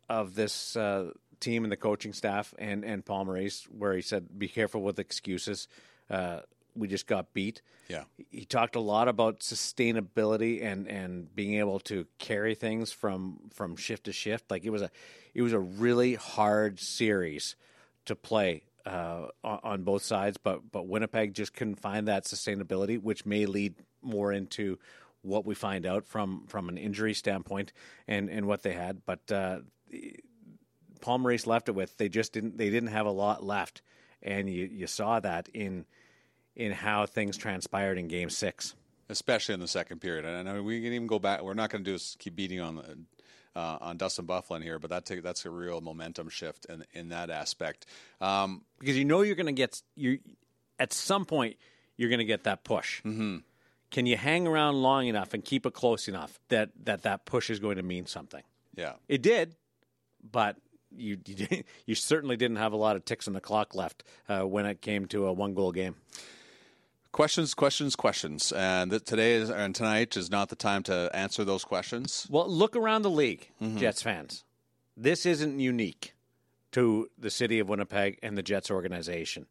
of 0.10 0.36
this 0.36 0.76
uh, 0.76 1.12
team 1.40 1.64
and 1.64 1.72
the 1.72 1.78
coaching 1.78 2.14
staff 2.14 2.54
and 2.60 2.84
and 2.84 3.06
Paul 3.06 3.26
Maurice, 3.26 3.64
where 3.66 3.94
he 3.94 4.02
said, 4.02 4.38
"Be 4.38 4.48
careful 4.48 4.82
with 4.82 5.00
excuses." 5.00 5.68
Uh, 6.10 6.42
we 6.76 6.88
just 6.88 7.08
got 7.08 7.34
beat. 7.34 7.62
Yeah, 7.88 8.04
he 8.30 8.44
talked 8.44 8.76
a 8.76 8.82
lot 8.82 9.08
about 9.08 9.40
sustainability 9.40 10.62
and 10.62 10.88
and 10.88 11.34
being 11.34 11.56
able 11.56 11.80
to 11.82 12.06
carry 12.18 12.56
things 12.56 12.92
from 12.92 13.40
from 13.54 13.78
shift 13.78 14.04
to 14.06 14.12
shift. 14.12 14.52
Like 14.52 14.66
it 14.66 14.70
was 14.72 14.82
a 14.82 14.92
it 15.34 15.42
was 15.44 15.54
a 15.54 15.60
really 15.60 16.16
hard 16.16 16.80
series 16.80 17.56
to 18.06 18.16
play 18.16 18.64
uh, 18.86 19.28
on, 19.44 19.84
both 19.84 20.04
sides, 20.04 20.38
but 20.38 20.72
but 20.72 20.88
Winnipeg 20.88 21.34
just 21.34 21.54
couldn't 21.54 21.80
find 21.80 22.08
that 22.08 22.26
sustainability, 22.26 23.02
which 23.02 23.26
may 23.26 23.46
lead 23.46 23.76
more 24.02 24.32
into 24.32 24.80
what 25.22 25.46
we 25.46 25.56
find 25.56 25.86
out 25.86 26.06
from 26.06 26.46
from 26.48 26.70
an 26.70 26.78
injury 26.78 27.14
standpoint 27.14 27.74
and 28.08 28.30
and 28.30 28.48
what 28.48 28.64
they 28.64 28.74
had. 28.74 29.02
But 29.06 29.32
uh, 29.32 29.60
Paul 31.02 31.20
Maurice 31.20 31.48
left 31.48 31.70
it 31.70 31.76
with 31.76 31.98
they 31.98 32.10
just 32.10 32.34
didn't 32.34 32.58
they 32.58 32.70
didn't 32.70 32.90
have 32.90 33.06
a 33.06 33.12
lot 33.12 33.44
left, 33.44 33.82
and 34.22 34.50
you 34.50 34.66
you 34.66 34.88
saw 34.88 35.20
that 35.20 35.50
in 35.54 35.86
in 36.56 36.72
how 36.72 37.06
things 37.06 37.38
transpired 37.38 37.98
in 37.98 38.08
Game 38.08 38.30
Six, 38.30 38.76
especially 39.10 39.54
in 39.54 39.60
the 39.60 39.68
second 39.68 40.00
period. 40.00 40.26
And 40.26 40.50
I 40.50 40.54
mean, 40.54 40.66
we 40.66 40.82
can 40.82 40.94
even 40.94 41.08
go 41.08 41.20
back. 41.20 41.42
We're 41.42 41.54
not 41.54 41.70
going 41.70 41.84
to 41.84 41.92
do 41.92 42.04
keep 42.18 42.36
beating 42.36 42.62
on 42.62 42.76
the 42.76 42.98
uh, 43.56 43.78
on 43.82 43.98
Dustin 43.98 44.26
Byfuglien 44.26 44.64
here, 44.64 44.80
but 44.80 44.90
that 44.90 45.06
take, 45.06 45.24
that's 45.24 45.46
a 45.46 45.50
real 45.50 45.82
momentum 45.82 46.30
shift 46.30 46.66
in 46.66 46.86
in 46.94 47.10
that 47.10 47.30
aspect. 47.30 47.86
Um, 48.22 48.64
because 48.80 48.98
you 48.98 49.06
know 49.06 49.22
you're 49.22 49.36
going 49.36 49.48
to 49.48 49.52
get 49.52 49.82
you 49.96 50.20
at 50.78 50.94
some 50.94 51.26
point 51.26 51.58
you're 51.98 52.10
going 52.10 52.20
to 52.20 52.26
get 52.26 52.46
that 52.46 52.64
push. 52.64 53.02
Mm-hmm. 53.04 53.38
Can 53.92 54.06
you 54.06 54.16
hang 54.16 54.48
around 54.48 54.82
long 54.82 55.08
enough 55.08 55.34
and 55.34 55.44
keep 55.44 55.66
it 55.66 55.74
close 55.74 56.08
enough 56.08 56.40
that 56.50 56.70
that 56.84 57.04
that 57.04 57.26
push 57.26 57.50
is 57.50 57.60
going 57.60 57.78
to 57.78 57.84
mean 57.84 58.06
something? 58.06 58.44
Yeah, 58.76 58.94
it 59.08 59.22
did, 59.22 59.56
but. 60.32 60.58
You 60.92 61.20
you, 61.28 61.64
you 61.86 61.94
certainly 61.94 62.36
didn't 62.36 62.58
have 62.58 62.74
a 62.74 62.76
lot 62.76 62.96
of 62.96 63.06
ticks 63.06 63.28
on 63.28 63.36
the 63.36 63.40
clock 63.40 63.76
left 63.76 64.04
uh, 64.28 64.42
when 64.42 64.66
it 64.66 64.82
came 64.82 65.06
to 65.10 65.28
a 65.28 65.32
one 65.32 65.54
goal 65.54 65.72
game. 65.72 65.94
Questions, 67.12 67.56
questions, 67.56 67.96
questions, 67.96 68.52
and 68.52 68.92
th- 68.92 69.04
today 69.04 69.34
is, 69.34 69.50
and 69.50 69.74
tonight 69.74 70.16
is 70.16 70.30
not 70.30 70.50
the 70.50 70.56
time 70.56 70.84
to 70.84 71.10
answer 71.14 71.44
those 71.44 71.64
questions. 71.64 72.28
Well, 72.30 72.48
look 72.48 72.76
around 72.76 73.02
the 73.02 73.10
league, 73.10 73.50
Mm-hmm. 73.62 73.78
Jets 73.78 74.02
fans. 74.04 74.44
This 74.96 75.26
isn't 75.26 75.60
unique 75.60 76.14
to 76.74 77.10
the 77.18 77.32
city 77.32 77.58
of 77.60 77.68
Winnipeg 77.68 78.20
and 78.22 78.38
the 78.38 78.44
Jets 78.44 78.70
organization. 78.70 79.48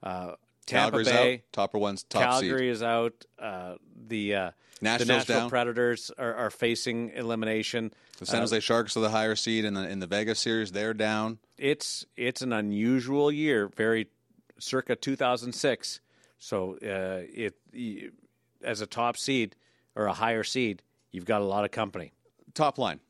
Uh, 0.00 0.32
Tampa 0.66 0.90
Calgary's 1.02 1.08
Bay, 1.08 1.34
out. 1.34 1.40
Topper 1.52 1.78
one's 1.78 2.04
top 2.04 2.22
Calgary 2.22 2.58
seed. 2.60 2.68
is 2.70 2.82
out. 2.84 3.24
Uh, 3.38 3.74
the 4.06 4.34
uh, 4.34 4.50
Nashville's 4.80 5.06
the 5.08 5.12
Nashville 5.14 5.40
down. 5.40 5.50
Predators 5.50 6.10
are, 6.18 6.34
are 6.34 6.50
facing 6.50 7.10
elimination. 7.10 7.92
The 8.18 8.26
San 8.26 8.36
Uh, 8.36 8.40
Jose 8.42 8.60
Sharks 8.60 8.96
are 8.96 9.00
the 9.00 9.10
higher 9.10 9.34
seed 9.36 9.64
in 9.64 9.74
the 9.74 9.88
in 9.88 9.98
the 9.98 10.06
Vegas 10.06 10.38
series. 10.38 10.70
They're 10.72 10.94
down. 10.94 11.38
it's 11.58 12.04
it's 12.16 12.42
an 12.42 12.52
unusual 12.52 13.32
year, 13.32 13.68
very 13.76 14.06
circa 14.58 14.94
2006. 14.96 16.00
So 16.38 16.76
uh, 16.82 17.22
it 17.32 17.54
as 18.62 18.80
a 18.80 18.86
top 18.86 19.16
seed 19.16 19.56
or 19.94 20.06
a 20.06 20.12
higher 20.12 20.44
seed, 20.44 20.82
you've 21.12 21.24
got 21.24 21.40
a 21.40 21.44
lot 21.44 21.64
of 21.64 21.70
company. 21.70 22.12
Top 22.54 22.78
line. 22.78 23.00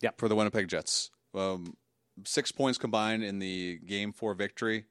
Yeah. 0.00 0.10
For 0.16 0.28
the 0.28 0.36
Winnipeg 0.36 0.68
Jets. 0.68 1.10
Um, 1.34 1.76
six 2.24 2.52
points 2.52 2.78
combined 2.78 3.24
in 3.24 3.38
the 3.38 3.78
game 3.78 4.12
four 4.12 4.34
victory. 4.34 4.84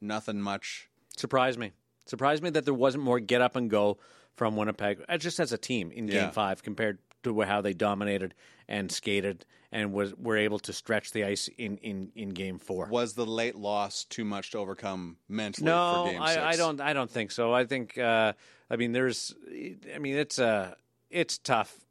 Nothing 0.00 0.40
much. 0.40 0.88
Surprised 1.16 1.58
me. 1.58 1.72
Surprised 2.06 2.42
me 2.42 2.50
that 2.50 2.64
there 2.64 2.74
wasn't 2.74 3.02
more 3.02 3.18
get 3.18 3.40
up 3.40 3.56
and 3.56 3.68
go 3.68 3.98
from 4.36 4.56
Winnipeg, 4.56 5.02
uh, 5.08 5.16
just 5.16 5.40
as 5.40 5.52
a 5.52 5.58
team 5.58 5.90
in 5.90 6.06
Game 6.06 6.16
Yeah. 6.16 6.30
Five 6.30 6.62
compared 6.62 6.98
how 7.46 7.60
they 7.60 7.72
dominated 7.72 8.34
and 8.68 8.90
skated 8.90 9.46
and 9.72 9.92
was 9.92 10.14
were 10.14 10.36
able 10.36 10.58
to 10.60 10.72
stretch 10.72 11.12
the 11.12 11.24
ice 11.24 11.48
in, 11.58 11.76
in, 11.78 12.10
in 12.14 12.30
Game 12.30 12.58
Four. 12.58 12.88
Was 12.90 13.14
the 13.14 13.26
late 13.26 13.56
loss 13.56 14.04
too 14.04 14.24
much 14.24 14.50
to 14.52 14.58
overcome 14.58 15.16
mentally 15.28 15.66
No, 15.66 16.04
for 16.06 16.12
game 16.12 16.22
I, 16.22 16.34
six? 16.34 16.42
I 16.44 16.56
don't. 16.56 16.80
I 16.80 16.92
don't 16.92 17.10
think 17.10 17.30
so. 17.30 17.52
I 17.52 17.64
think. 17.64 17.98
Uh, 17.98 18.32
I 18.70 18.76
mean, 18.76 18.92
there's. 18.92 19.34
I 19.94 19.98
mean, 19.98 20.16
it's 20.16 20.38
uh, 20.38 20.74
it's 21.10 21.38
tough. 21.38 21.85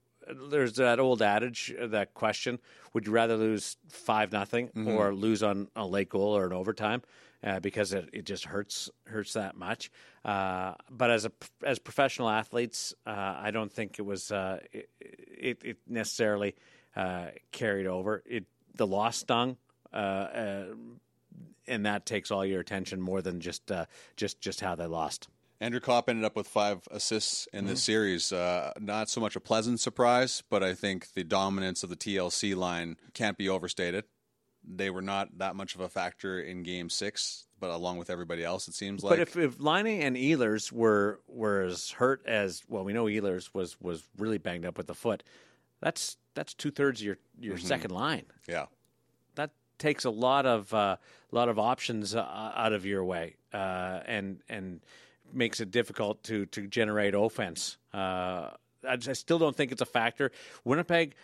There's 0.50 0.74
that 0.74 1.00
old 1.00 1.22
adage, 1.22 1.74
uh, 1.80 1.88
that 1.88 2.14
question: 2.14 2.60
Would 2.94 3.06
you 3.08 3.12
rather 3.12 3.38
lose 3.38 3.78
five 3.90 4.32
nothing 4.32 4.70
Mhm. 4.70 4.88
or 4.88 5.14
lose 5.14 5.44
on 5.44 5.70
a 5.76 5.86
late 5.86 6.10
goal 6.10 6.36
or 6.36 6.46
an 6.46 6.54
overtime? 6.54 7.02
Uh, 7.44 7.60
because 7.60 7.94
it, 7.94 8.10
it 8.12 8.26
just 8.26 8.46
hurts 8.46 8.90
hurts 9.06 9.34
that 9.34 9.56
much. 9.56 9.92
Uh, 10.24 10.74
but 10.90 11.12
as 11.12 11.26
a 11.26 11.32
as 11.64 11.78
professional 11.78 12.30
athletes, 12.30 12.94
uh, 13.06 13.36
I 13.38 13.52
don't 13.52 13.72
think 13.72 14.00
it 14.00 14.02
was 14.04 14.32
uh, 14.32 14.60
it, 14.72 14.90
it, 15.00 15.62
it 15.64 15.78
necessarily 15.88 16.56
uh, 16.96 17.28
carried 17.52 17.86
over. 17.86 18.24
It 18.26 18.46
the 18.74 18.88
loss 18.88 19.18
stung. 19.18 19.58
Uh, 19.94 19.96
uh, 19.96 20.66
and 21.68 21.86
that 21.86 22.06
takes 22.06 22.32
all 22.32 22.46
your 22.46 22.60
attention 22.62 23.02
more 23.02 23.22
than 23.22 23.40
just 23.40 23.72
uh, 23.72 23.86
just 24.18 24.42
just 24.42 24.62
how 24.62 24.76
they 24.76 24.86
lost. 24.88 25.28
Andrew 25.62 25.80
Copp 25.80 26.10
ended 26.10 26.26
up 26.26 26.36
with 26.36 26.48
five 26.48 26.86
assists 26.92 27.48
in 27.54 27.66
this 27.66 27.82
series. 27.82 28.32
Uh, 28.34 28.72
not 28.80 29.10
so 29.10 29.22
much 29.22 29.36
a 29.36 29.40
pleasant 29.40 29.80
surprise, 29.80 30.44
but 30.50 30.62
I 30.64 30.74
think 30.74 31.14
the 31.14 31.24
dominance 31.24 31.82
of 31.84 31.90
the 31.90 31.96
TLC 31.96 32.56
line 32.56 32.98
can't 33.14 33.38
be 33.38 33.48
overstated. 33.48 34.04
They 34.68 34.90
were 34.90 35.02
not 35.02 35.38
that 35.38 35.56
much 35.56 35.76
of 35.76 35.82
a 35.82 35.88
factor 35.88 36.40
in 36.42 36.64
Game 36.64 36.90
Six, 36.90 37.46
but 37.60 37.70
along 37.70 38.00
with 38.00 38.10
everybody 38.10 38.44
else, 38.44 38.68
it 38.68 38.74
seems 38.74 39.04
like. 39.04 39.12
but 39.12 39.20
if 39.20 39.38
if 39.38 39.60
Laine 39.60 40.02
and 40.02 40.16
Ehlers 40.18 40.72
were 40.72 41.22
were 41.28 41.62
as 41.62 41.92
hurt 41.92 42.26
as 42.26 42.64
well, 42.68 42.84
we 42.84 42.92
know 42.92 43.06
Ehlers 43.06 43.52
was 43.54 43.80
was 43.80 44.04
really 44.18 44.40
banged 44.40 44.66
up 44.66 44.78
with 44.78 44.88
the 44.88 44.96
foot. 44.96 45.24
That's 45.82 46.18
that's 46.34 46.54
two 46.54 46.72
thirds 46.72 47.00
of 47.02 47.06
your 47.06 47.18
your 47.40 47.58
Mhm. 47.58 47.62
second 47.62 47.92
line. 47.92 48.26
yeah, 48.48 48.66
That 49.36 49.52
takes 49.78 50.04
a 50.04 50.10
lot 50.10 50.46
of 50.48 50.74
uh, 50.74 50.98
lot 51.32 51.48
of 51.48 51.60
options 51.60 52.16
uh, 52.16 52.24
out 52.56 52.74
of 52.74 52.86
your 52.88 53.06
way, 53.06 53.36
uh, 53.54 54.02
and 54.08 54.42
and 54.50 54.82
makes 55.36 55.60
it 55.60 55.72
difficult 55.72 56.24
to 56.24 56.46
to 56.48 56.68
generate 56.68 57.14
offense. 57.14 57.78
Uh, 57.94 58.52
I, 58.88 58.96
just- 58.96 59.10
I 59.10 59.14
still 59.14 59.40
don't 59.40 59.56
think 59.56 59.72
it's 59.72 59.82
a 59.82 59.86
factor. 59.86 60.32
Winnipeg 60.64 61.16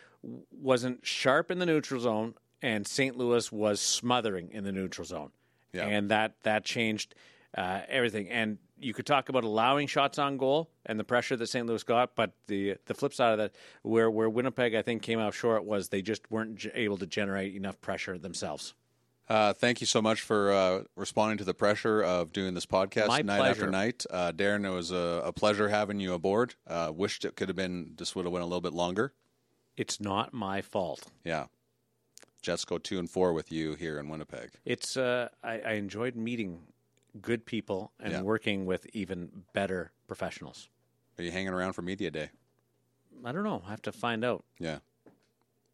wasn't 0.51 1.05
sharp 1.05 1.51
in 1.51 1.59
the 1.59 1.65
neutral 1.65 1.99
zone, 2.01 2.35
and 2.61 2.85
St. 2.87 3.17
Louis 3.17 3.51
was 3.51 3.79
smothering 3.81 4.51
in 4.51 4.63
the 4.63 4.71
neutral 4.71 5.05
zone, 5.05 5.31
Yeah. 5.73 5.85
and 5.87 6.09
that 6.11 6.35
that 6.43 6.63
changed 6.65 7.15
uh, 7.57 7.81
everything. 7.87 8.29
And 8.29 8.57
you 8.79 8.93
could 8.93 9.05
talk 9.05 9.29
about 9.29 9.43
allowing 9.43 9.85
shots 9.87 10.17
on 10.17 10.37
goal 10.37 10.69
and 10.85 10.99
the 10.99 11.03
pressure 11.03 11.35
that 11.35 11.47
St. 11.47 11.67
Louis 11.67 11.83
got, 11.83 12.15
but 12.15 12.31
the 12.47 12.75
the 12.85 12.93
flip 12.93 13.13
side 13.13 13.31
of 13.33 13.37
that, 13.39 13.53
where 13.83 14.09
where 14.09 14.29
Winnipeg 14.29 14.73
I 14.75 14.81
think 14.81 15.01
came 15.01 15.19
out 15.19 15.33
short, 15.33 15.63
was 15.65 15.89
they 15.89 16.01
just 16.01 16.29
weren't 16.31 16.65
able 16.73 16.97
to 16.97 17.05
generate 17.05 17.55
enough 17.55 17.79
pressure 17.81 18.17
themselves. 18.17 18.73
Uh, 19.31 19.53
thank 19.53 19.79
you 19.79 19.87
so 19.87 20.01
much 20.01 20.19
for 20.23 20.51
uh, 20.51 20.83
responding 20.97 21.37
to 21.37 21.45
the 21.45 21.53
pressure 21.53 22.01
of 22.03 22.33
doing 22.33 22.53
this 22.53 22.65
podcast 22.65 23.07
My 23.07 23.21
night 23.21 23.37
pleasure. 23.37 23.49
after 23.61 23.71
night. 23.71 24.05
Uh, 24.09 24.33
Daren, 24.33 24.65
it 24.65 24.69
was 24.71 24.91
a, 24.91 25.21
a 25.23 25.31
pleasure 25.31 25.69
having 25.69 26.01
you 26.01 26.13
aboard. 26.13 26.55
Uh, 26.67 26.91
wished 26.93 27.23
it 27.23 27.37
could 27.37 27.47
have 27.47 27.55
been, 27.55 27.93
this 27.97 28.13
would 28.13 28.25
have 28.25 28.33
went 28.33 28.43
a 28.43 28.45
little 28.45 28.59
bit 28.59 28.73
longer. 28.73 29.13
It's 29.77 30.01
not 30.01 30.33
my 30.33 30.61
fault. 30.61 31.07
Yeah. 31.23 31.45
Jets 32.41 32.65
go 32.65 32.77
two 32.77 32.99
and 32.99 33.09
four 33.09 33.31
with 33.31 33.53
you 33.53 33.75
here 33.75 33.97
in 33.99 34.09
Winnipeg. 34.09 34.49
It's 34.65 34.97
uh, 34.97 35.29
I, 35.41 35.59
I 35.61 35.71
enjoyed 35.75 36.17
meeting 36.17 36.59
good 37.21 37.45
people 37.45 37.93
and 38.01 38.11
Yeah. 38.11 38.21
working 38.23 38.65
with 38.65 38.85
even 38.91 39.43
better 39.53 39.93
professionals. 40.07 40.67
Are 41.17 41.23
you 41.23 41.31
hanging 41.31 41.53
around 41.53 41.71
for 41.71 41.83
Media 41.83 42.11
Day? 42.11 42.31
I 43.23 43.31
don't 43.31 43.45
know. 43.45 43.61
I 43.65 43.69
have 43.69 43.81
to 43.83 43.93
find 43.93 44.25
out. 44.25 44.43
Yeah. 44.59 44.79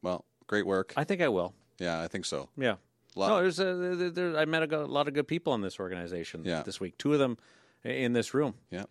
Well, 0.04 0.26
Great 0.46 0.68
work. 0.68 0.94
I 0.96 1.04
think 1.06 1.22
I 1.22 1.28
will. 1.28 1.56
Yeah, 1.80 2.00
I 2.02 2.08
think 2.08 2.24
so. 2.26 2.50
Yeah. 2.56 2.76
Lot- 3.18 3.30
No, 3.30 3.38
there's 3.42 3.60
a, 3.60 3.74
there, 3.96 4.10
there, 4.10 4.38
I 4.38 4.46
met 4.46 4.72
a, 4.72 4.86
lot 4.86 5.08
of 5.08 5.14
good 5.14 5.28
people 5.28 5.54
in 5.56 5.62
this 5.62 5.80
organization 5.80 6.44
Yeah. 6.46 6.62
this 6.64 6.80
week. 6.80 6.98
Two 6.98 7.14
of 7.14 7.20
them 7.20 7.38
in 7.84 8.14
this 8.14 8.34
room. 8.34 8.54
Yeah. 8.72 8.84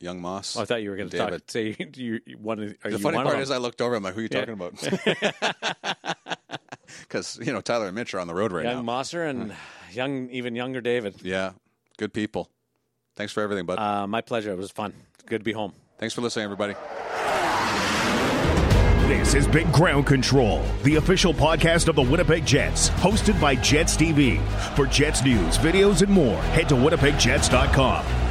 Young 0.00 0.20
Moss. 0.20 0.56
Oh, 0.56 0.62
I 0.62 0.64
thought 0.64 0.82
you 0.82 0.90
were 0.90 0.96
going 0.96 1.10
to 1.10 1.16
talk. 1.16 1.40
Say 1.46 1.76
you, 1.94 2.20
you 2.26 2.36
one. 2.38 2.58
Are 2.60 2.90
The 2.90 2.90
you 2.90 2.98
funny 2.98 3.18
part 3.22 3.38
is. 3.38 3.52
I 3.52 3.58
looked 3.58 3.80
over. 3.80 3.94
I'm 3.94 4.02
like, 4.02 4.14
"Who 4.14 4.20
are 4.20 4.22
you 4.24 4.28
Yeah. 4.32 4.44
talking 4.44 4.54
about?" 4.54 6.16
Because 7.00 7.38
you 7.40 7.52
know 7.52 7.60
Tyler 7.60 7.86
and 7.86 7.94
Mitch 7.94 8.12
are 8.14 8.18
on 8.20 8.26
the 8.26 8.34
road 8.34 8.50
right 8.52 8.64
young 8.64 8.84
now. 8.84 8.92
Mosser 8.92 9.28
and 9.28 9.54
young, 9.92 10.28
even 10.30 10.56
younger 10.56 10.80
David. 10.80 11.14
Yeah, 11.22 11.52
good 11.98 12.12
people. 12.12 12.50
Thanks 13.14 13.32
for 13.32 13.42
everything, 13.42 13.64
bud. 13.66 13.78
Uh, 13.78 14.06
my 14.08 14.20
pleasure. 14.22 14.50
It 14.50 14.58
was 14.58 14.70
fun. 14.72 14.92
Good 15.26 15.38
to 15.38 15.44
be 15.44 15.52
home. 15.52 15.72
Thanks 15.98 16.14
for 16.14 16.20
listening, 16.20 16.44
everybody. 16.44 16.74
This 19.06 19.34
is 19.34 19.46
Big 19.46 19.72
Ground 19.72 20.04
Control, 20.04 20.64
the 20.82 20.96
official 20.96 21.32
podcast 21.32 21.86
of 21.86 21.94
the 21.94 22.02
Winnipeg 22.02 22.44
Jets, 22.44 22.90
hosted 22.90 23.40
by 23.40 23.54
Jets 23.54 23.96
TV. 23.96 24.44
For 24.74 24.84
Jets 24.86 25.22
news, 25.22 25.58
videos, 25.58 26.02
and 26.02 26.10
more, 26.10 26.42
head 26.42 26.68
to 26.70 26.74
winnipegjets.com. 26.74 28.25